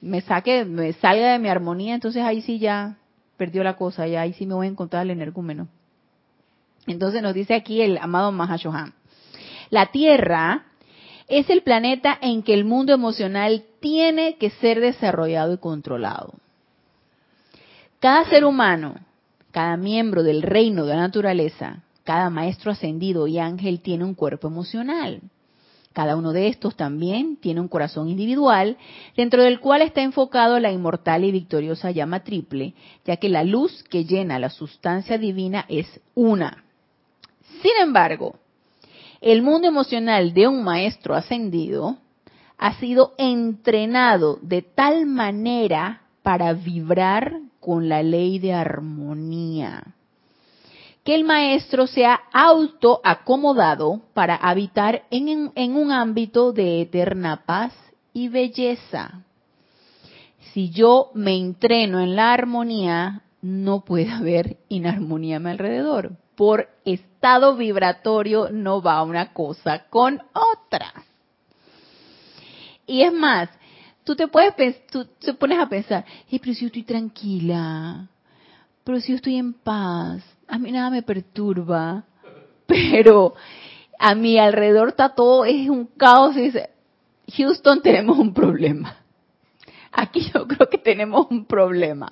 [0.00, 2.98] me saque, me salga de mi armonía, entonces ahí sí ya
[3.36, 5.68] perdió la cosa, y ahí sí me voy a encontrar el energúmeno.
[6.86, 8.92] Entonces nos dice aquí el amado Mahashohan.
[9.70, 10.66] La Tierra
[11.28, 16.34] es el planeta en que el mundo emocional tiene que ser desarrollado y controlado.
[18.02, 18.96] Cada ser humano,
[19.52, 24.48] cada miembro del reino de la naturaleza, cada maestro ascendido y ángel tiene un cuerpo
[24.48, 25.20] emocional.
[25.92, 28.76] Cada uno de estos también tiene un corazón individual,
[29.16, 33.84] dentro del cual está enfocado la inmortal y victoriosa llama triple, ya que la luz
[33.84, 35.86] que llena la sustancia divina es
[36.16, 36.64] una.
[37.62, 38.34] Sin embargo,
[39.20, 41.98] el mundo emocional de un maestro ascendido
[42.58, 49.94] ha sido entrenado de tal manera para vibrar con la ley de armonía.
[51.04, 57.74] Que el maestro sea autoacomodado para habitar en, en un ámbito de eterna paz
[58.12, 59.22] y belleza.
[60.52, 66.12] Si yo me entreno en la armonía, no puede haber inarmonía a mi alrededor.
[66.36, 70.92] Por estado vibratorio no va una cosa con otra.
[72.86, 73.48] Y es más,
[74.04, 78.08] tú te puedes tú te pones a pensar, pero si yo estoy tranquila,
[78.84, 82.04] pero si yo estoy en paz, a mí nada me perturba,
[82.66, 83.34] pero
[83.98, 86.70] a mi alrededor está todo, es un caos y dice,
[87.36, 88.96] Houston tenemos un problema.
[89.92, 92.10] Aquí yo creo que tenemos un problema.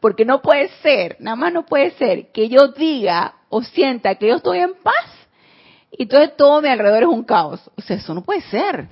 [0.00, 4.28] Porque no puede ser, nada más no puede ser que yo diga o sienta que
[4.28, 5.22] yo estoy en paz
[5.92, 7.60] y entonces todo mi alrededor es un caos.
[7.76, 8.88] O sea, eso no puede ser.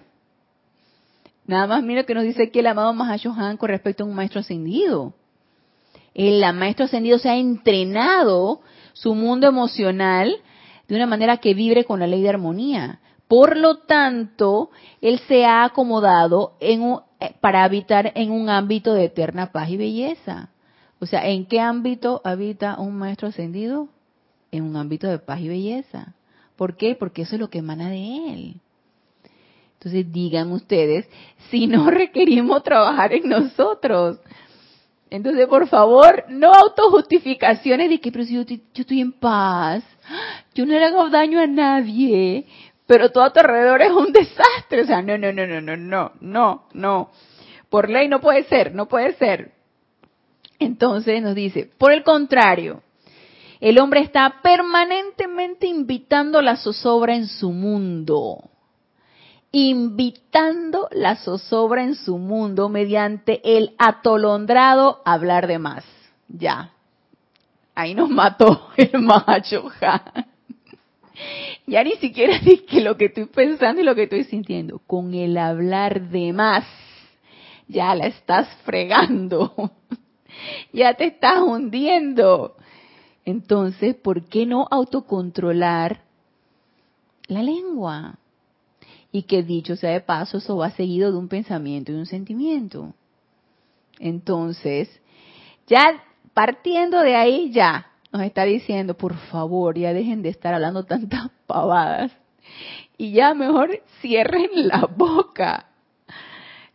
[1.51, 4.39] Nada más mira que nos dice aquí el amado Mahashohan con respecto a un maestro
[4.39, 5.15] ascendido.
[6.15, 8.61] El maestro ascendido se ha entrenado
[8.93, 10.33] su mundo emocional
[10.87, 13.01] de una manera que vibre con la ley de armonía.
[13.27, 14.71] Por lo tanto,
[15.01, 19.71] él se ha acomodado en un, eh, para habitar en un ámbito de eterna paz
[19.71, 20.51] y belleza.
[21.01, 23.89] O sea, ¿en qué ámbito habita un maestro ascendido?
[24.53, 26.15] En un ámbito de paz y belleza.
[26.55, 26.95] ¿Por qué?
[26.95, 28.61] Porque eso es lo que emana de él.
[29.81, 31.09] Entonces digan ustedes
[31.51, 34.19] si no requerimos trabajar en nosotros.
[35.09, 39.83] Entonces, por favor, no autojustificaciones de que, pero si yo, yo estoy en paz,
[40.55, 42.47] yo no le hago daño a nadie,
[42.87, 44.83] pero todo a tu alrededor es un desastre.
[44.83, 47.11] O sea, no, no, no, no, no, no, no, no.
[47.71, 49.53] Por ley no puede ser, no puede ser.
[50.59, 52.83] Entonces nos dice, por el contrario,
[53.61, 58.51] el hombre está permanentemente invitando la zozobra en su mundo.
[59.53, 65.85] Invitando la zozobra en su mundo mediante el atolondrado hablar de más.
[66.29, 66.73] Ya.
[67.75, 69.71] Ahí nos mató el macho.
[71.67, 72.39] Ya ni siquiera
[72.69, 74.81] que lo que estoy pensando y lo que estoy sintiendo.
[74.87, 76.65] Con el hablar de más,
[77.69, 79.73] ya la estás fregando.
[80.73, 82.57] Ya te estás hundiendo.
[83.25, 86.03] Entonces, ¿por qué no autocontrolar
[87.27, 88.19] la lengua?
[89.13, 92.95] Y que dicho sea de paso, eso va seguido de un pensamiento y un sentimiento.
[93.99, 94.89] Entonces,
[95.67, 96.03] ya
[96.33, 101.31] partiendo de ahí, ya, nos está diciendo, por favor, ya dejen de estar hablando tantas
[101.47, 102.13] pavadas
[102.97, 105.67] y ya mejor cierren la boca.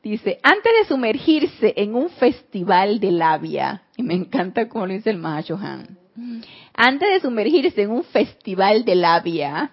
[0.02, 5.10] Dice, antes de sumergirse en un festival de labia, y me encanta como lo dice
[5.10, 5.98] el Han,
[6.74, 9.72] antes de sumergirse en un festival de labia,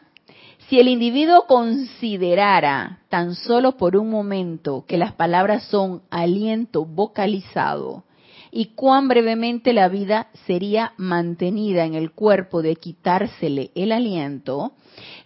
[0.72, 8.04] si el individuo considerara tan solo por un momento que las palabras son aliento vocalizado,
[8.50, 14.72] y cuán brevemente la vida sería mantenida en el cuerpo de quitársele el aliento,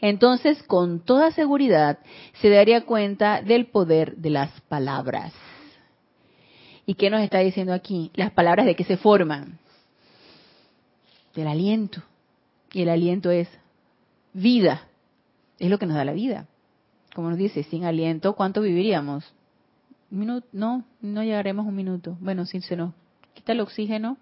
[0.00, 2.00] entonces con toda seguridad
[2.40, 5.32] se daría cuenta del poder de las palabras.
[6.86, 8.10] ¿Y qué nos está diciendo aquí?
[8.14, 9.60] Las palabras de qué se forman?
[11.36, 12.02] Del aliento.
[12.72, 13.48] Y el aliento es
[14.32, 14.88] vida.
[15.58, 16.46] Es lo que nos da la vida.
[17.14, 19.32] Como nos dice, sin aliento, ¿cuánto viviríamos?
[20.10, 20.46] ¿Un minuto?
[20.52, 22.16] No, no llegaremos un minuto.
[22.20, 22.92] Bueno, sin se nos
[23.34, 24.18] quita el oxígeno,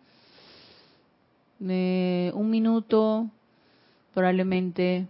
[1.61, 3.31] eh, un minuto,
[4.13, 5.07] probablemente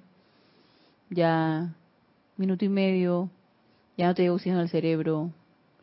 [1.11, 1.75] ya
[2.37, 3.31] minuto y medio,
[3.97, 5.31] ya no te llega oxígeno al cerebro,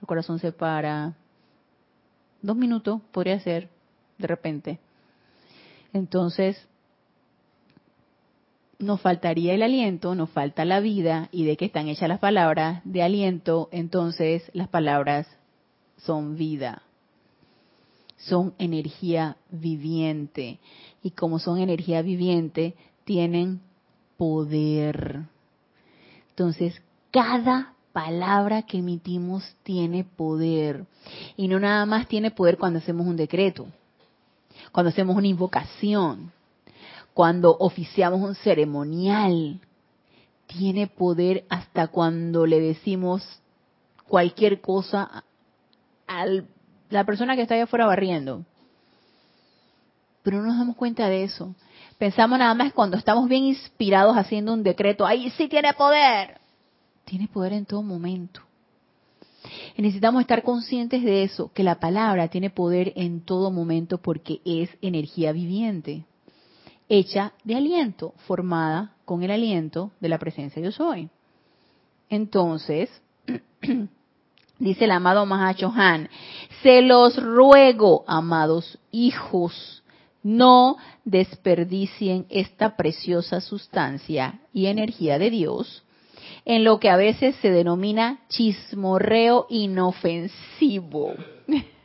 [0.02, 1.14] el corazón se para,
[2.42, 3.70] dos minutos podría ser,
[4.18, 4.80] de repente.
[5.94, 6.68] Entonces,
[8.82, 12.82] nos faltaría el aliento, nos falta la vida, y de que están hechas las palabras
[12.84, 15.28] de aliento, entonces las palabras
[15.98, 16.84] son vida
[18.26, 20.60] son energía viviente.
[21.04, 23.62] Y como son energía viviente, tienen
[24.18, 25.24] poder.
[26.30, 30.86] Entonces, cada palabra que emitimos tiene poder.
[31.36, 33.68] Y no nada más tiene poder cuando hacemos un decreto,
[34.72, 36.32] cuando hacemos una invocación,
[37.14, 39.59] cuando oficiamos un ceremonial.
[40.47, 43.24] Tiene poder hasta cuando le decimos
[44.07, 45.24] cualquier cosa
[46.07, 46.47] al
[46.91, 48.45] la persona que está allá afuera barriendo.
[50.24, 51.55] Pero no nos damos cuenta de eso.
[51.97, 56.39] Pensamos nada más cuando estamos bien inspirados haciendo un decreto, ahí sí tiene poder.
[57.05, 58.41] Tiene poder en todo momento.
[59.76, 64.41] Y necesitamos estar conscientes de eso, que la palabra tiene poder en todo momento porque
[64.45, 66.05] es energía viviente,
[66.92, 71.10] hecha de aliento, formada con el aliento de la presencia yo soy.
[72.10, 72.89] Entonces,
[74.60, 76.10] dice el amado Mahacho Han,
[76.62, 79.84] se los ruego, amados hijos,
[80.22, 80.76] no
[81.06, 85.84] desperdicien esta preciosa sustancia y energía de Dios
[86.44, 91.14] en lo que a veces se denomina chismorreo inofensivo.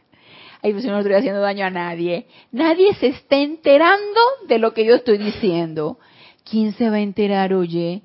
[0.67, 2.27] Ay, pues no estoy haciendo daño a nadie.
[2.51, 6.01] Nadie se está enterando de lo que yo estoy diciendo.
[6.43, 8.03] ¿Quién se va a enterar, oye?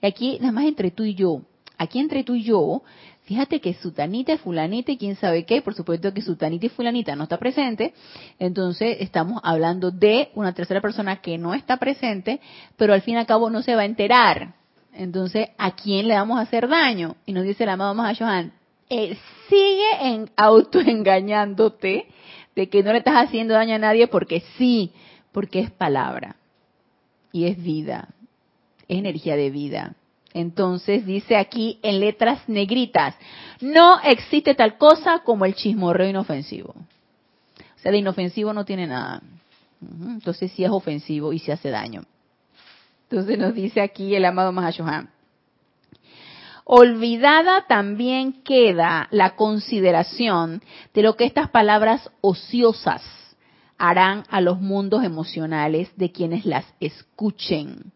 [0.00, 1.42] Y aquí, nada más entre tú y yo,
[1.76, 2.82] aquí entre tú y yo,
[3.24, 7.24] fíjate que Sutanita, Fulanita y quién sabe qué, por supuesto que Sutanita y Fulanita no
[7.24, 7.92] está presente,
[8.38, 12.40] entonces estamos hablando de una tercera persona que no está presente,
[12.78, 14.54] pero al fin y al cabo no se va a enterar.
[14.94, 17.16] Entonces, ¿a quién le vamos a hacer daño?
[17.26, 18.54] Y nos dice el amado Mahashohan,
[18.88, 19.16] eh,
[19.48, 22.06] sigue en autoengañándote
[22.54, 24.92] de que no le estás haciendo daño a nadie porque sí,
[25.32, 26.36] porque es palabra
[27.32, 28.08] y es vida,
[28.88, 29.94] es energía de vida.
[30.34, 33.14] Entonces dice aquí en letras negritas,
[33.60, 36.70] no existe tal cosa como el chismorreo inofensivo.
[36.70, 39.22] O sea, de inofensivo no tiene nada.
[39.80, 42.02] Entonces sí es ofensivo y sí hace daño.
[43.08, 45.10] Entonces nos dice aquí el amado Mahashohan.
[46.70, 50.60] Olvidada también queda la consideración
[50.92, 53.02] de lo que estas palabras ociosas
[53.78, 57.90] harán a los mundos emocionales de quienes las escuchen.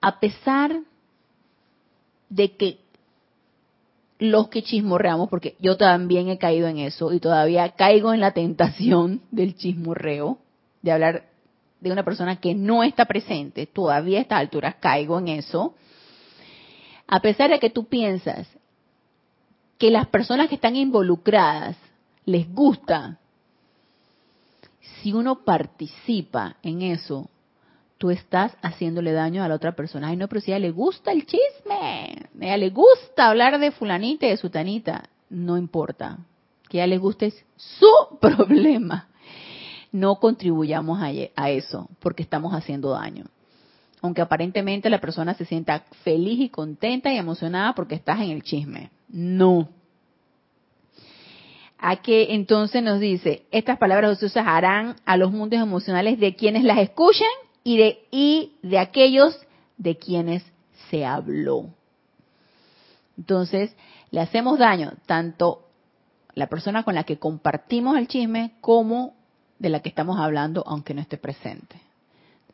[0.00, 0.80] A pesar
[2.30, 2.78] de que
[4.18, 8.32] los que chismorreamos, porque yo también he caído en eso y todavía caigo en la
[8.32, 10.38] tentación del chismorreo,
[10.80, 11.24] de hablar
[11.82, 15.74] de una persona que no está presente, todavía a esta altura caigo en eso,
[17.06, 18.48] a pesar de que tú piensas
[19.78, 21.76] que las personas que están involucradas
[22.24, 23.18] les gusta,
[25.02, 27.28] si uno participa en eso,
[27.98, 30.08] tú estás haciéndole daño a la otra persona.
[30.08, 33.58] Ay, no, pero si a ella le gusta el chisme, a ella le gusta hablar
[33.58, 36.18] de fulanita y de sutanita, no importa.
[36.68, 37.86] Que a ella le guste es su
[38.20, 39.08] problema.
[39.92, 43.26] No contribuyamos a, eso porque estamos haciendo daño.
[44.04, 48.42] Aunque aparentemente la persona se sienta feliz y contenta y emocionada porque estás en el
[48.42, 48.90] chisme.
[49.08, 49.70] No.
[51.78, 56.64] A que entonces nos dice, estas palabras ociosas harán a los mundos emocionales de quienes
[56.64, 57.26] las escuchen
[57.62, 59.40] y de, y de aquellos
[59.78, 60.44] de quienes
[60.90, 61.70] se habló.
[63.16, 63.74] Entonces,
[64.10, 65.62] le hacemos daño tanto
[66.34, 69.14] la persona con la que compartimos el chisme como
[69.58, 71.80] de la que estamos hablando aunque no esté presente.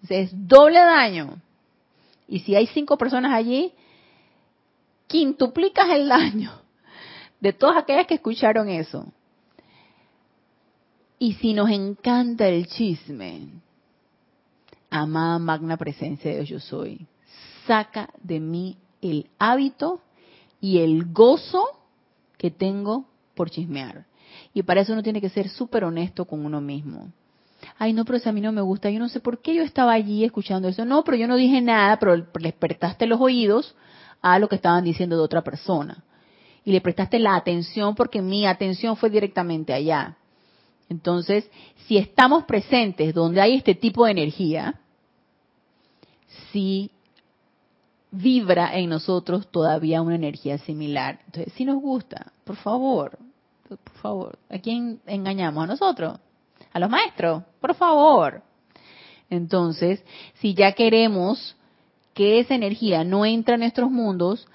[0.09, 1.40] Es doble daño.
[2.26, 3.72] Y si hay cinco personas allí,
[5.07, 6.53] quintuplicas el daño
[7.40, 9.12] de todas aquellas que escucharon eso.
[11.18, 13.48] Y si nos encanta el chisme,
[14.88, 17.07] amada magna presencia de Dios yo soy,
[17.66, 20.01] saca de mí el hábito
[20.61, 21.66] y el gozo
[22.38, 24.07] que tengo por chismear.
[24.55, 27.12] Y para eso uno tiene que ser súper honesto con uno mismo.
[27.79, 29.62] Ay, no, pero si a mí no me gusta, yo no sé por qué yo
[29.62, 30.85] estaba allí escuchando eso.
[30.85, 33.75] No, pero yo no dije nada, pero le prestaste los oídos
[34.21, 36.05] a lo que estaban diciendo de otra persona.
[36.64, 40.16] Y le prestaste la atención porque mi atención fue directamente allá.
[40.89, 41.49] Entonces,
[41.87, 44.81] si estamos presentes donde hay este tipo de energía,
[46.53, 46.91] si
[48.11, 51.21] vibra en nosotros todavía una energía similar.
[51.27, 53.18] Entonces, si nos gusta, por favor,
[53.68, 55.64] por favor, ¿a quién engañamos?
[55.64, 56.18] ¿A nosotros?
[56.73, 57.43] ¿A los maestros?
[57.61, 58.43] Por favor.
[59.29, 60.03] Entonces,
[60.35, 61.57] si ya queremos
[62.14, 64.47] que esa energía no entre a nuestros mundos,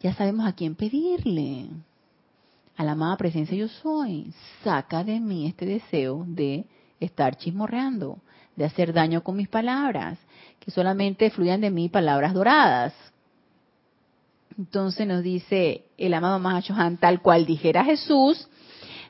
[0.00, 1.68] ya sabemos a quién pedirle
[2.78, 4.32] a la amada presencia yo soy,
[4.62, 6.64] saca de mí este deseo de
[7.00, 8.18] estar chismorreando,
[8.54, 10.16] de hacer daño con mis palabras,
[10.60, 12.94] que solamente fluyan de mí palabras doradas.
[14.56, 18.48] Entonces nos dice el amado Mahachohan, tal cual dijera Jesús,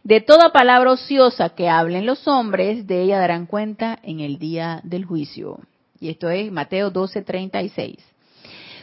[0.09, 4.81] de toda palabra ociosa que hablen los hombres, de ella darán cuenta en el día
[4.83, 5.61] del juicio.
[6.01, 7.99] Y esto es Mateo 12:36.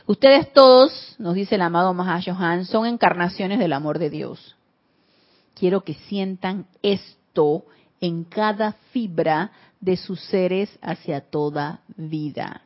[0.05, 4.55] Ustedes todos, nos dice el amado Mahashohan, son encarnaciones del amor de Dios
[5.55, 7.65] quiero que sientan esto
[7.99, 12.61] en cada fibra de sus seres hacia toda vida.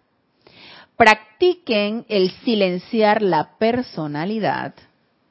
[0.97, 4.73] Practiquen el silenciar la personalidad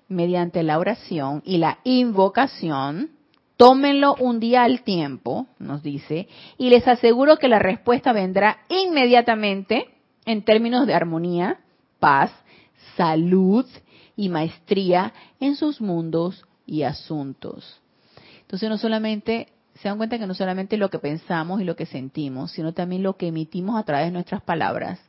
[0.08, 3.10] mediante la oración y la invocación.
[3.58, 6.28] Tómenlo un día al tiempo, nos dice,
[6.58, 9.88] y les aseguro que la respuesta vendrá inmediatamente
[10.24, 11.58] en términos de armonía,
[11.98, 12.30] paz,
[12.96, 13.66] salud
[14.14, 17.80] y maestría en sus mundos y asuntos.
[18.42, 21.86] Entonces no solamente, se dan cuenta que no solamente lo que pensamos y lo que
[21.86, 25.00] sentimos, sino también lo que emitimos a través de nuestras palabras,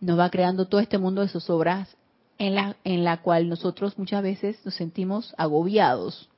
[0.00, 1.94] nos va creando todo este mundo de zozobras
[2.38, 6.30] en la, en la cual nosotros muchas veces nos sentimos agobiados.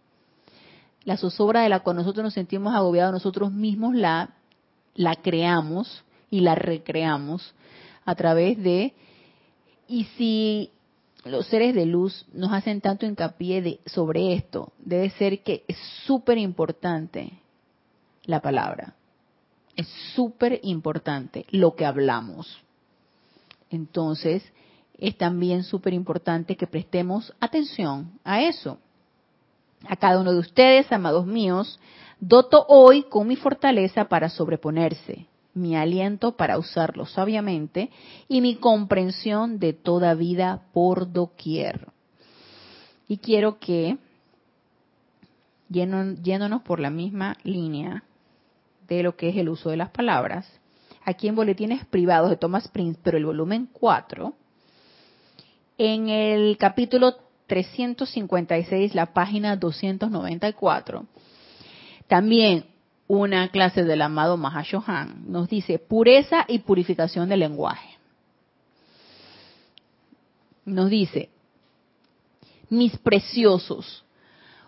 [1.05, 4.31] La zozobra de la cual nosotros nos sentimos agobiados, nosotros mismos la,
[4.95, 7.55] la creamos y la recreamos
[8.05, 8.95] a través de,
[9.89, 10.71] y si
[11.25, 15.77] los seres de luz nos hacen tanto hincapié de, sobre esto, debe ser que es
[16.07, 17.33] súper importante
[18.25, 18.95] la palabra.
[19.77, 22.59] Es súper importante lo que hablamos.
[23.71, 24.43] Entonces,
[24.99, 28.79] es también súper importante que prestemos atención a eso.
[29.89, 31.79] A cada uno de ustedes, amados míos,
[32.21, 37.91] doto hoy con mi fortaleza para sobreponerse mi aliento para usarlo sabiamente
[38.29, 41.89] y mi comprensión de toda vida por doquier.
[43.09, 43.99] Y quiero que,
[45.69, 48.05] yéndonos por la misma línea
[48.89, 50.51] de lo que es el uso de las palabras,
[51.05, 54.35] aquí en Boletines Privados de Thomas Prince, pero el volumen 4,
[55.79, 57.17] en el capítulo
[57.53, 61.05] 356, la página 294,
[62.07, 62.65] también
[63.07, 65.31] una clase del amado Mahashohan.
[65.31, 67.99] Nos dice pureza y purificación del lenguaje.
[70.65, 71.29] nos dice,
[72.71, 74.03] mis preciosos,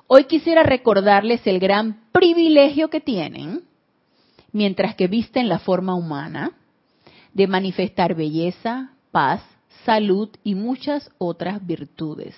[0.06, 3.62] hoy quisiera recordarles el gran privilegio que tienen,
[4.52, 6.52] mientras que visten la forma humana,
[7.32, 9.40] de manifestar belleza, paz,
[9.86, 12.34] salud y muchas otras virtudes,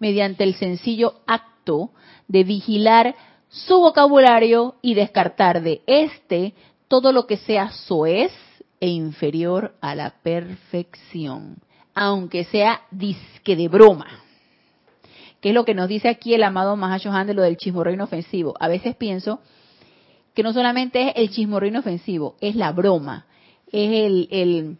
[0.00, 1.90] mediante el sencillo acto
[2.26, 3.14] de vigilar
[3.48, 6.54] su vocabulario y descartar de éste
[6.88, 8.32] todo lo que sea soez
[8.80, 11.58] e inferior a la perfección,
[11.94, 14.06] aunque sea disque de broma.
[15.40, 18.54] Que es lo que nos dice aquí el amado Mahashohan de lo del chismorro inofensivo.
[18.58, 19.40] A veces pienso
[20.34, 23.26] que no solamente es el chismorro inofensivo, es la broma,
[23.72, 24.76] es el, el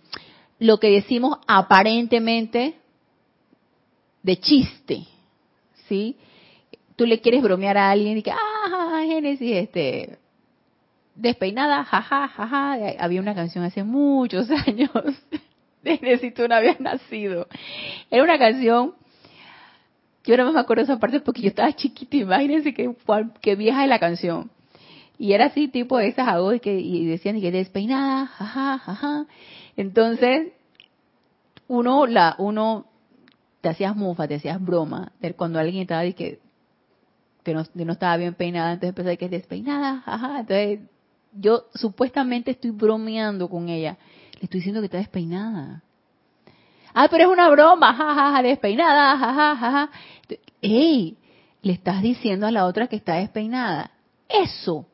[0.58, 2.76] lo que decimos aparentemente
[4.22, 5.06] de chiste,
[5.88, 6.16] ¿sí?
[6.96, 10.18] Tú le quieres bromear a alguien y que, ah, Génesis, este,
[11.14, 12.76] despeinada, jaja, jaja.
[12.98, 14.90] Había una canción hace muchos años,
[15.82, 17.48] Génesis, tú no habías nacido.
[18.10, 18.94] Era una canción,
[20.24, 23.98] yo no me acuerdo esa parte porque yo estaba chiquita, imagínense que vieja es la
[23.98, 24.50] canción.
[25.20, 29.26] Y era así, tipo de esas aguas y, que, y decían que despeinada, jaja, jaja.
[29.76, 30.52] Entonces,
[31.68, 32.86] uno, la, uno,
[33.60, 36.40] te hacías mufa, te hacías broma, de cuando alguien estaba y que,
[37.42, 40.40] que no, no, estaba bien peinada, entonces empecé que es despeinada, jaja.
[40.40, 40.80] Entonces,
[41.32, 43.96] yo supuestamente estoy bromeando con ella.
[44.34, 45.82] Le estoy diciendo que está despeinada.
[46.94, 49.90] Ah, pero es una broma, jajaja, despeinada, jajaja.
[50.60, 51.16] ¡Ey!
[51.62, 53.90] Le estás diciendo a la otra que está despeinada.
[54.28, 54.86] Eso.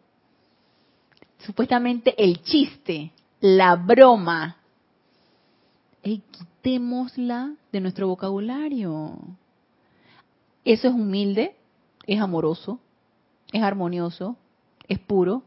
[1.39, 4.57] Supuestamente el chiste, la broma.
[6.03, 6.23] Ey,
[6.67, 9.19] quitémosla de nuestro vocabulario.
[10.64, 11.55] Eso es humilde,
[12.09, 12.81] es amoroso,
[13.53, 14.37] es armonioso,
[14.89, 15.45] es puro,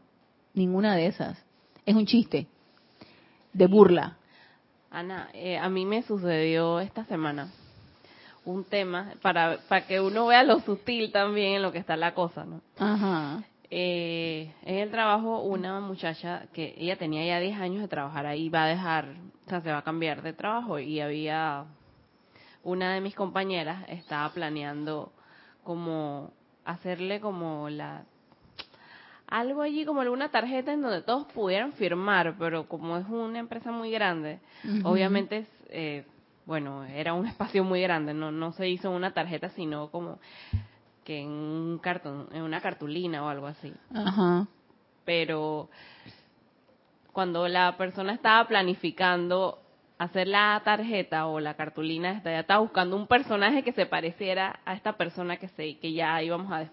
[0.52, 1.38] Ninguna de esas.
[1.86, 2.46] Es un chiste
[3.52, 4.16] de burla.
[4.90, 7.52] Ana, eh, a mí me sucedió esta semana
[8.46, 12.14] un tema para, para que uno vea lo sutil también en lo que está la
[12.14, 12.62] cosa, ¿no?
[12.78, 13.44] Ajá.
[13.72, 18.48] Eh, en el trabajo, una muchacha que ella tenía ya 10 años de trabajar ahí,
[18.48, 19.14] va a dejar,
[19.46, 21.66] o sea, se va a cambiar de trabajo y había
[22.64, 25.12] una de mis compañeras estaba planeando
[25.62, 26.32] como
[26.64, 28.04] hacerle como la
[29.28, 33.70] algo allí como alguna tarjeta en donde todos pudieran firmar, pero como es una empresa
[33.70, 34.40] muy grande,
[34.82, 36.04] obviamente, eh,
[36.46, 40.18] bueno, era un espacio muy grande, no, no se hizo una tarjeta, sino como
[41.10, 43.72] que en un cartón, en una cartulina o algo así.
[43.92, 44.46] Ajá.
[45.04, 45.68] Pero
[47.12, 49.58] cuando la persona estaba planificando
[49.98, 54.74] hacer la tarjeta o la cartulina, ya estaba buscando un personaje que se pareciera a
[54.74, 56.64] esta persona que se que ya íbamos a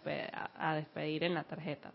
[0.59, 1.91] a despedir en la tarjeta.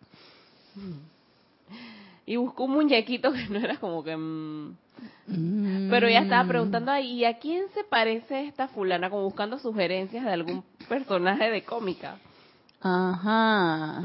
[2.26, 4.16] Y buscó un muñequito que no era como que...
[4.16, 5.90] Mm.
[5.90, 9.11] Pero ella estaba preguntando, ¿y a quién se parece esta fulana?
[9.11, 12.18] Como buscando sugerencias de algún personaje de cómica.
[12.83, 14.03] Ajá.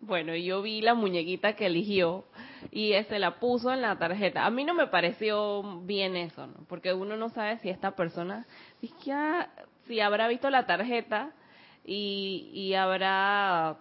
[0.00, 2.24] Bueno, yo vi la muñequita que eligió
[2.70, 4.46] y se la puso en la tarjeta.
[4.46, 6.64] A mí no me pareció bien eso, ¿no?
[6.68, 8.46] Porque uno no sabe si esta persona,
[9.86, 11.32] si habrá visto la tarjeta
[11.84, 13.76] y, y habrá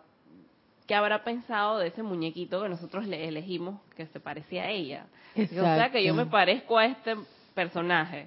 [0.89, 5.05] qué habrá pensado de ese muñequito que nosotros le elegimos que se parecía a ella.
[5.37, 7.15] O sea que yo me parezco a este
[7.53, 8.25] personaje.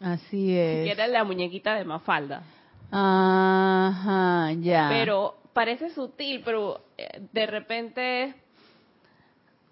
[0.00, 0.84] Así es.
[0.84, 2.44] Que era la muñequita de Mafalda.
[2.90, 4.88] Ajá, ya.
[4.90, 8.34] Pero parece sutil, pero eh, de repente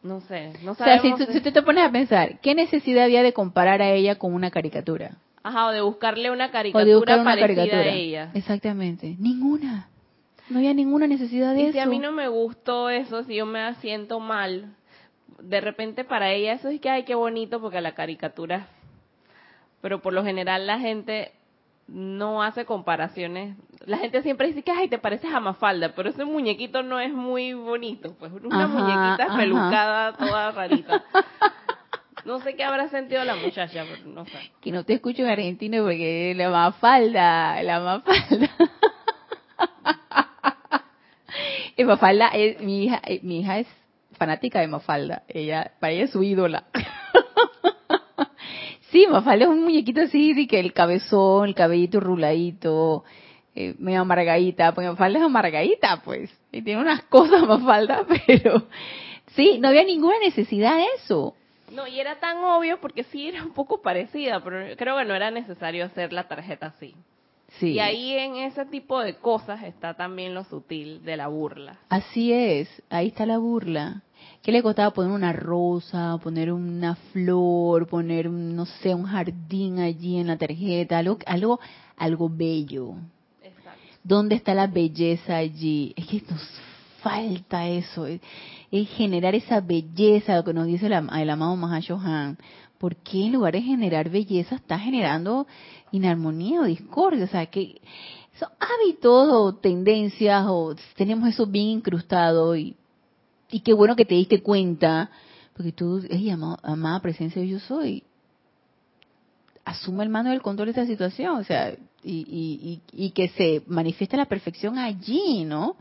[0.03, 1.15] no sé, no sabemos.
[1.15, 4.17] O sea, si, tú, te pones a pensar, ¿qué necesidad había de comparar a ella
[4.17, 5.19] con una caricatura?
[5.45, 8.31] Ajá, o de buscarle una caricatura parecida a ella.
[8.35, 9.89] Exactamente, ninguna.
[10.49, 11.73] No había ninguna necesidad de y eso.
[11.73, 14.75] Si a mí no me gustó eso, si yo me siento mal,
[15.41, 18.67] de repente para ella eso es que, ay, qué bonito, porque la caricatura.
[19.81, 21.33] Pero por lo general la gente
[21.93, 23.57] no hace comparaciones.
[23.85, 27.13] La gente siempre dice que, ay, te pareces a Mafalda, pero ese muñequito no es
[27.13, 28.15] muy bonito.
[28.19, 31.05] Pues una muñequita pelucada, toda rarita.
[32.25, 34.53] No sé qué habrá sentido la muchacha, pero no sé.
[34.61, 38.51] Que no te escucho en argentino porque la Mafalda, la Mafalda.
[41.85, 43.67] Mafalda, es, mi hija, eh, mi hija es
[44.13, 45.25] fanática de Mafalda.
[45.29, 46.65] Ella, para ella es su ídola.
[49.03, 53.05] Sí, Mafalda es un muñequito así, de que el cabezón, el cabellito ruladito,
[53.55, 54.73] eh, medio amargadita.
[54.73, 56.31] Pues Mafalda es amargadita, pues.
[56.51, 58.65] Y tiene unas cosas Mafalda, pero
[59.35, 61.35] sí, no había ninguna necesidad de eso.
[61.73, 65.15] No, y era tan obvio porque sí era un poco parecida, pero creo que no
[65.15, 66.95] era necesario hacer la tarjeta así.
[67.61, 71.79] Y ahí en ese tipo de cosas está también lo sutil de la burla.
[71.91, 74.03] Así es, ahí está la burla.
[74.43, 80.19] ¿Qué le costaba poner una rosa, poner una flor, poner, no sé, un jardín allí
[80.19, 81.61] en la tarjeta, algo, algo,
[81.97, 82.95] algo bello?
[83.41, 83.81] Exacto.
[84.03, 85.95] ¿Dónde está la belleza allí?
[85.97, 86.43] Es que nos
[87.03, 88.21] falta eso, es,
[88.97, 92.37] generar esa belleza, lo que nos dice el, el amado Mahashohan.
[92.79, 95.47] ¿Por qué en lugar de generar belleza está generando
[95.93, 97.27] inarmonía o discordia?
[97.27, 97.81] O sea, que
[98.41, 102.75] son hábitos o tendencias o tenemos eso bien incrustado y
[103.53, 105.11] y qué bueno que te diste cuenta,
[105.55, 108.03] porque tú, es amada, amada presencia yo soy.
[109.65, 113.63] Asume el mando del control de esta situación, o sea, y, y, y que se
[113.67, 115.77] manifieste la perfección allí, ¿no?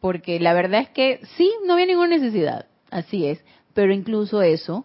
[0.00, 4.84] Porque la verdad es que sí, no había ninguna necesidad, así es, pero incluso eso,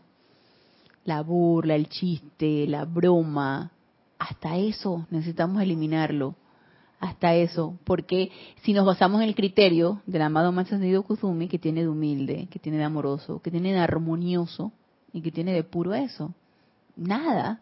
[1.04, 3.72] la burla, el chiste, la broma,
[4.20, 6.36] hasta eso necesitamos eliminarlo
[7.00, 8.32] hasta eso, porque
[8.64, 12.48] si nos basamos en el criterio del amado más ascendido Kuzumi, que tiene de humilde,
[12.52, 14.74] que tiene de amoroso, que tiene de armonioso
[15.14, 16.34] y que tiene de puro eso,
[16.96, 17.62] nada.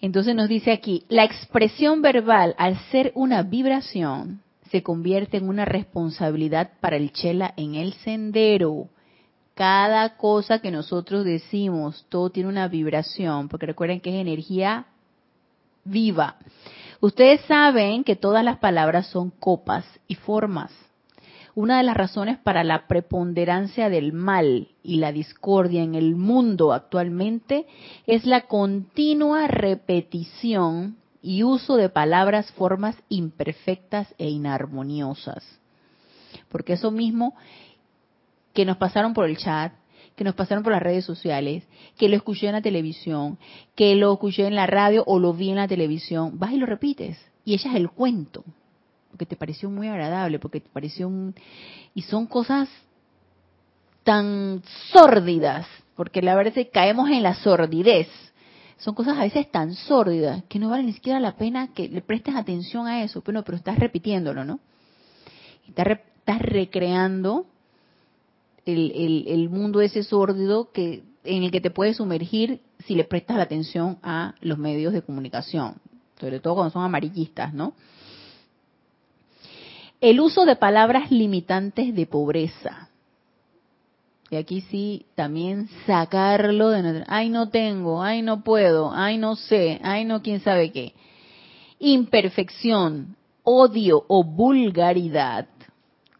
[0.00, 5.64] Entonces nos dice aquí, la expresión verbal, al ser una vibración, se convierte en una
[5.64, 8.88] responsabilidad para el chela en el sendero.
[9.54, 14.86] Cada cosa que nosotros decimos, todo tiene una vibración, porque recuerden que es energía
[15.84, 16.36] viva.
[17.00, 20.72] Ustedes saben que todas las palabras son copas y formas.
[21.54, 26.72] Una de las razones para la preponderancia del mal y la discordia en el mundo
[26.72, 27.66] actualmente
[28.06, 35.44] es la continua repetición y uso de palabras, formas imperfectas e inarmoniosas.
[36.50, 37.34] Porque eso mismo
[38.52, 39.72] que nos pasaron por el chat,
[40.16, 41.62] que nos pasaron por las redes sociales,
[41.98, 43.38] que lo escuché en la televisión,
[43.74, 46.66] que lo escuché en la radio o lo vi en la televisión, vas y lo
[46.66, 48.42] repites y echas el cuento,
[49.10, 51.34] porque te pareció muy agradable, porque te pareció un...
[51.94, 52.68] Y son cosas
[54.02, 54.62] tan
[54.92, 58.08] sórdidas, porque la verdad es que caemos en la sordidez.
[58.78, 62.02] Son cosas a veces tan sórdidas que no vale ni siquiera la pena que le
[62.02, 64.60] prestes atención a eso, pero, pero estás repitiéndolo, ¿no?
[65.68, 65.86] Estás,
[66.18, 67.46] estás recreando
[68.66, 73.36] el, el, mundo ese sórdido que en el que te puedes sumergir si le prestas
[73.36, 75.76] la atención a los medios de comunicación,
[76.20, 77.74] sobre todo cuando son amarillistas, ¿no?
[80.00, 82.90] El uso de palabras limitantes de pobreza.
[84.30, 89.80] Y aquí sí, también sacarlo de ay no tengo, ay no puedo, ay no sé,
[89.82, 90.94] ay no quién sabe qué.
[91.78, 95.46] Imperfección, odio o vulgaridad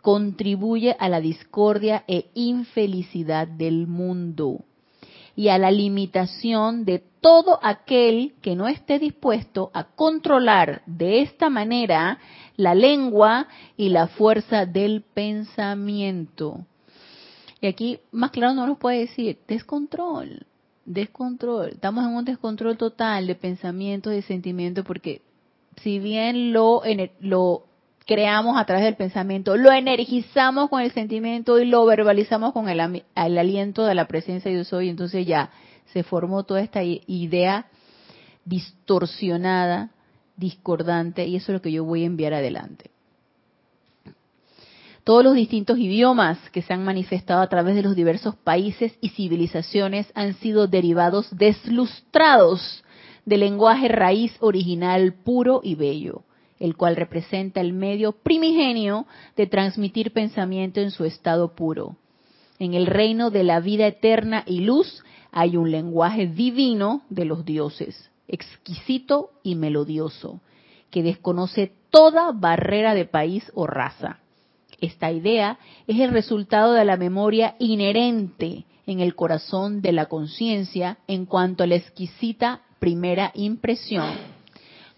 [0.06, 4.60] contribuye a la discordia e infelicidad del mundo
[5.34, 11.50] y a la limitación de todo aquel que no esté dispuesto a controlar de esta
[11.50, 12.20] manera
[12.54, 16.64] la lengua y la fuerza del pensamiento.
[17.60, 20.46] Y aquí más claro no nos puede decir, descontrol,
[20.84, 21.70] descontrol.
[21.70, 25.22] Estamos en un descontrol total de pensamientos y sentimientos porque
[25.82, 26.82] si bien lo,
[27.18, 27.65] lo
[28.06, 32.80] creamos a través del pensamiento, lo energizamos con el sentimiento y lo verbalizamos con el,
[33.14, 35.50] aliento de la presencia de Dios hoy, entonces ya
[35.92, 37.66] se formó toda esta idea
[38.44, 39.90] distorsionada,
[40.36, 42.90] discordante, y eso es lo que yo voy a enviar adelante.
[45.02, 49.10] Todos los distintos idiomas que se han manifestado a través de los diversos países y
[49.10, 52.84] civilizaciones han sido derivados deslustrados
[53.24, 56.25] del lenguaje raíz original puro y bello
[56.58, 61.96] el cual representa el medio primigenio de transmitir pensamiento en su estado puro.
[62.58, 67.44] En el reino de la vida eterna y luz hay un lenguaje divino de los
[67.44, 70.40] dioses, exquisito y melodioso,
[70.90, 74.20] que desconoce toda barrera de país o raza.
[74.80, 80.98] Esta idea es el resultado de la memoria inherente en el corazón de la conciencia
[81.06, 84.35] en cuanto a la exquisita primera impresión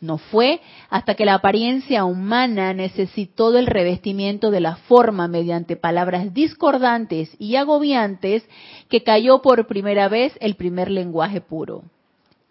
[0.01, 6.33] no fue hasta que la apariencia humana necesitó del revestimiento de la forma mediante palabras
[6.33, 8.45] discordantes y agobiantes
[8.89, 11.83] que cayó por primera vez el primer lenguaje puro.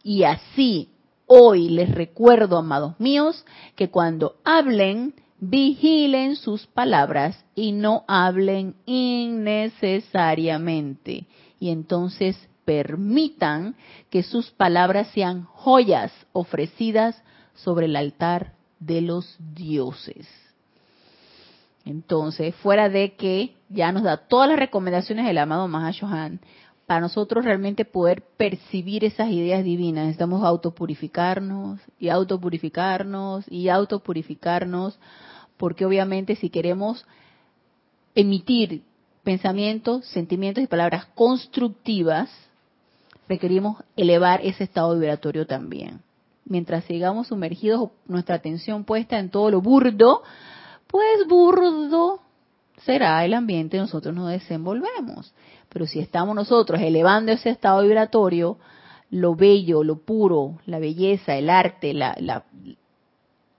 [0.04, 0.90] Y así,
[1.26, 3.46] hoy les recuerdo, amados míos,
[3.76, 11.26] que cuando hablen, vigilen sus palabras y no hablen innecesariamente.
[11.60, 13.76] Y entonces permitan
[14.10, 17.24] que sus palabras sean joyas ofrecidas
[17.58, 20.28] sobre el altar de los dioses.
[21.86, 26.40] Entonces, fuera de que ya nos da todas las recomendaciones del amado Mahashohan,
[26.86, 34.98] para nosotros realmente poder percibir esas ideas divinas, necesitamos autopurificarnos y autopurificarnos y autopurificarnos,
[35.58, 37.06] porque obviamente si queremos
[38.16, 38.84] emitir
[39.24, 42.30] pensamientos, sentimientos y palabras constructivas,
[43.28, 46.07] requerimos elevar ese estado vibratorio también.
[46.50, 50.24] Mientras sigamos sumergidos, nuestra atención puesta en todo lo burdo,
[50.88, 52.22] pues burdo
[52.84, 55.34] será el ambiente nosotros nos desenvolvemos.
[55.70, 58.58] Pero si estamos nosotros elevando ese estado vibratorio,
[59.10, 62.46] lo bello, lo puro, la belleza, el arte, la,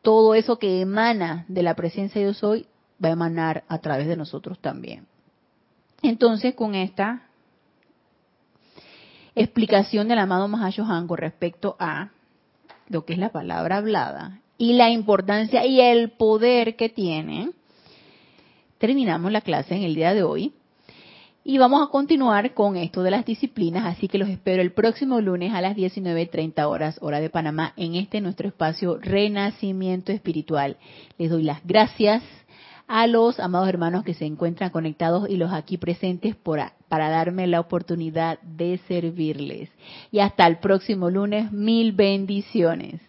[0.03, 2.67] todo eso que emana de la presencia de yo soy,
[3.03, 5.07] va a emanar a través de nosotros también.
[6.03, 7.23] Entonces, con esta
[9.35, 12.11] explicación del amado Mahashohan con respecto a
[12.89, 17.51] lo que es la palabra hablada y la importancia y el poder que tiene,
[18.79, 20.53] terminamos la clase en el día de hoy.
[21.45, 25.21] Y vamos a continuar con esto de las disciplinas, así que los espero el próximo
[25.21, 30.77] lunes a las 19.30 horas, hora de Panamá, en este nuestro espacio Renacimiento Espiritual.
[31.17, 32.23] Les doy las gracias
[32.89, 37.61] a los amados hermanos que se encuentran conectados y los aquí presentes para darme la
[37.61, 39.71] oportunidad de servirles.
[40.11, 43.01] Y hasta el próximo lunes, mil bendiciones.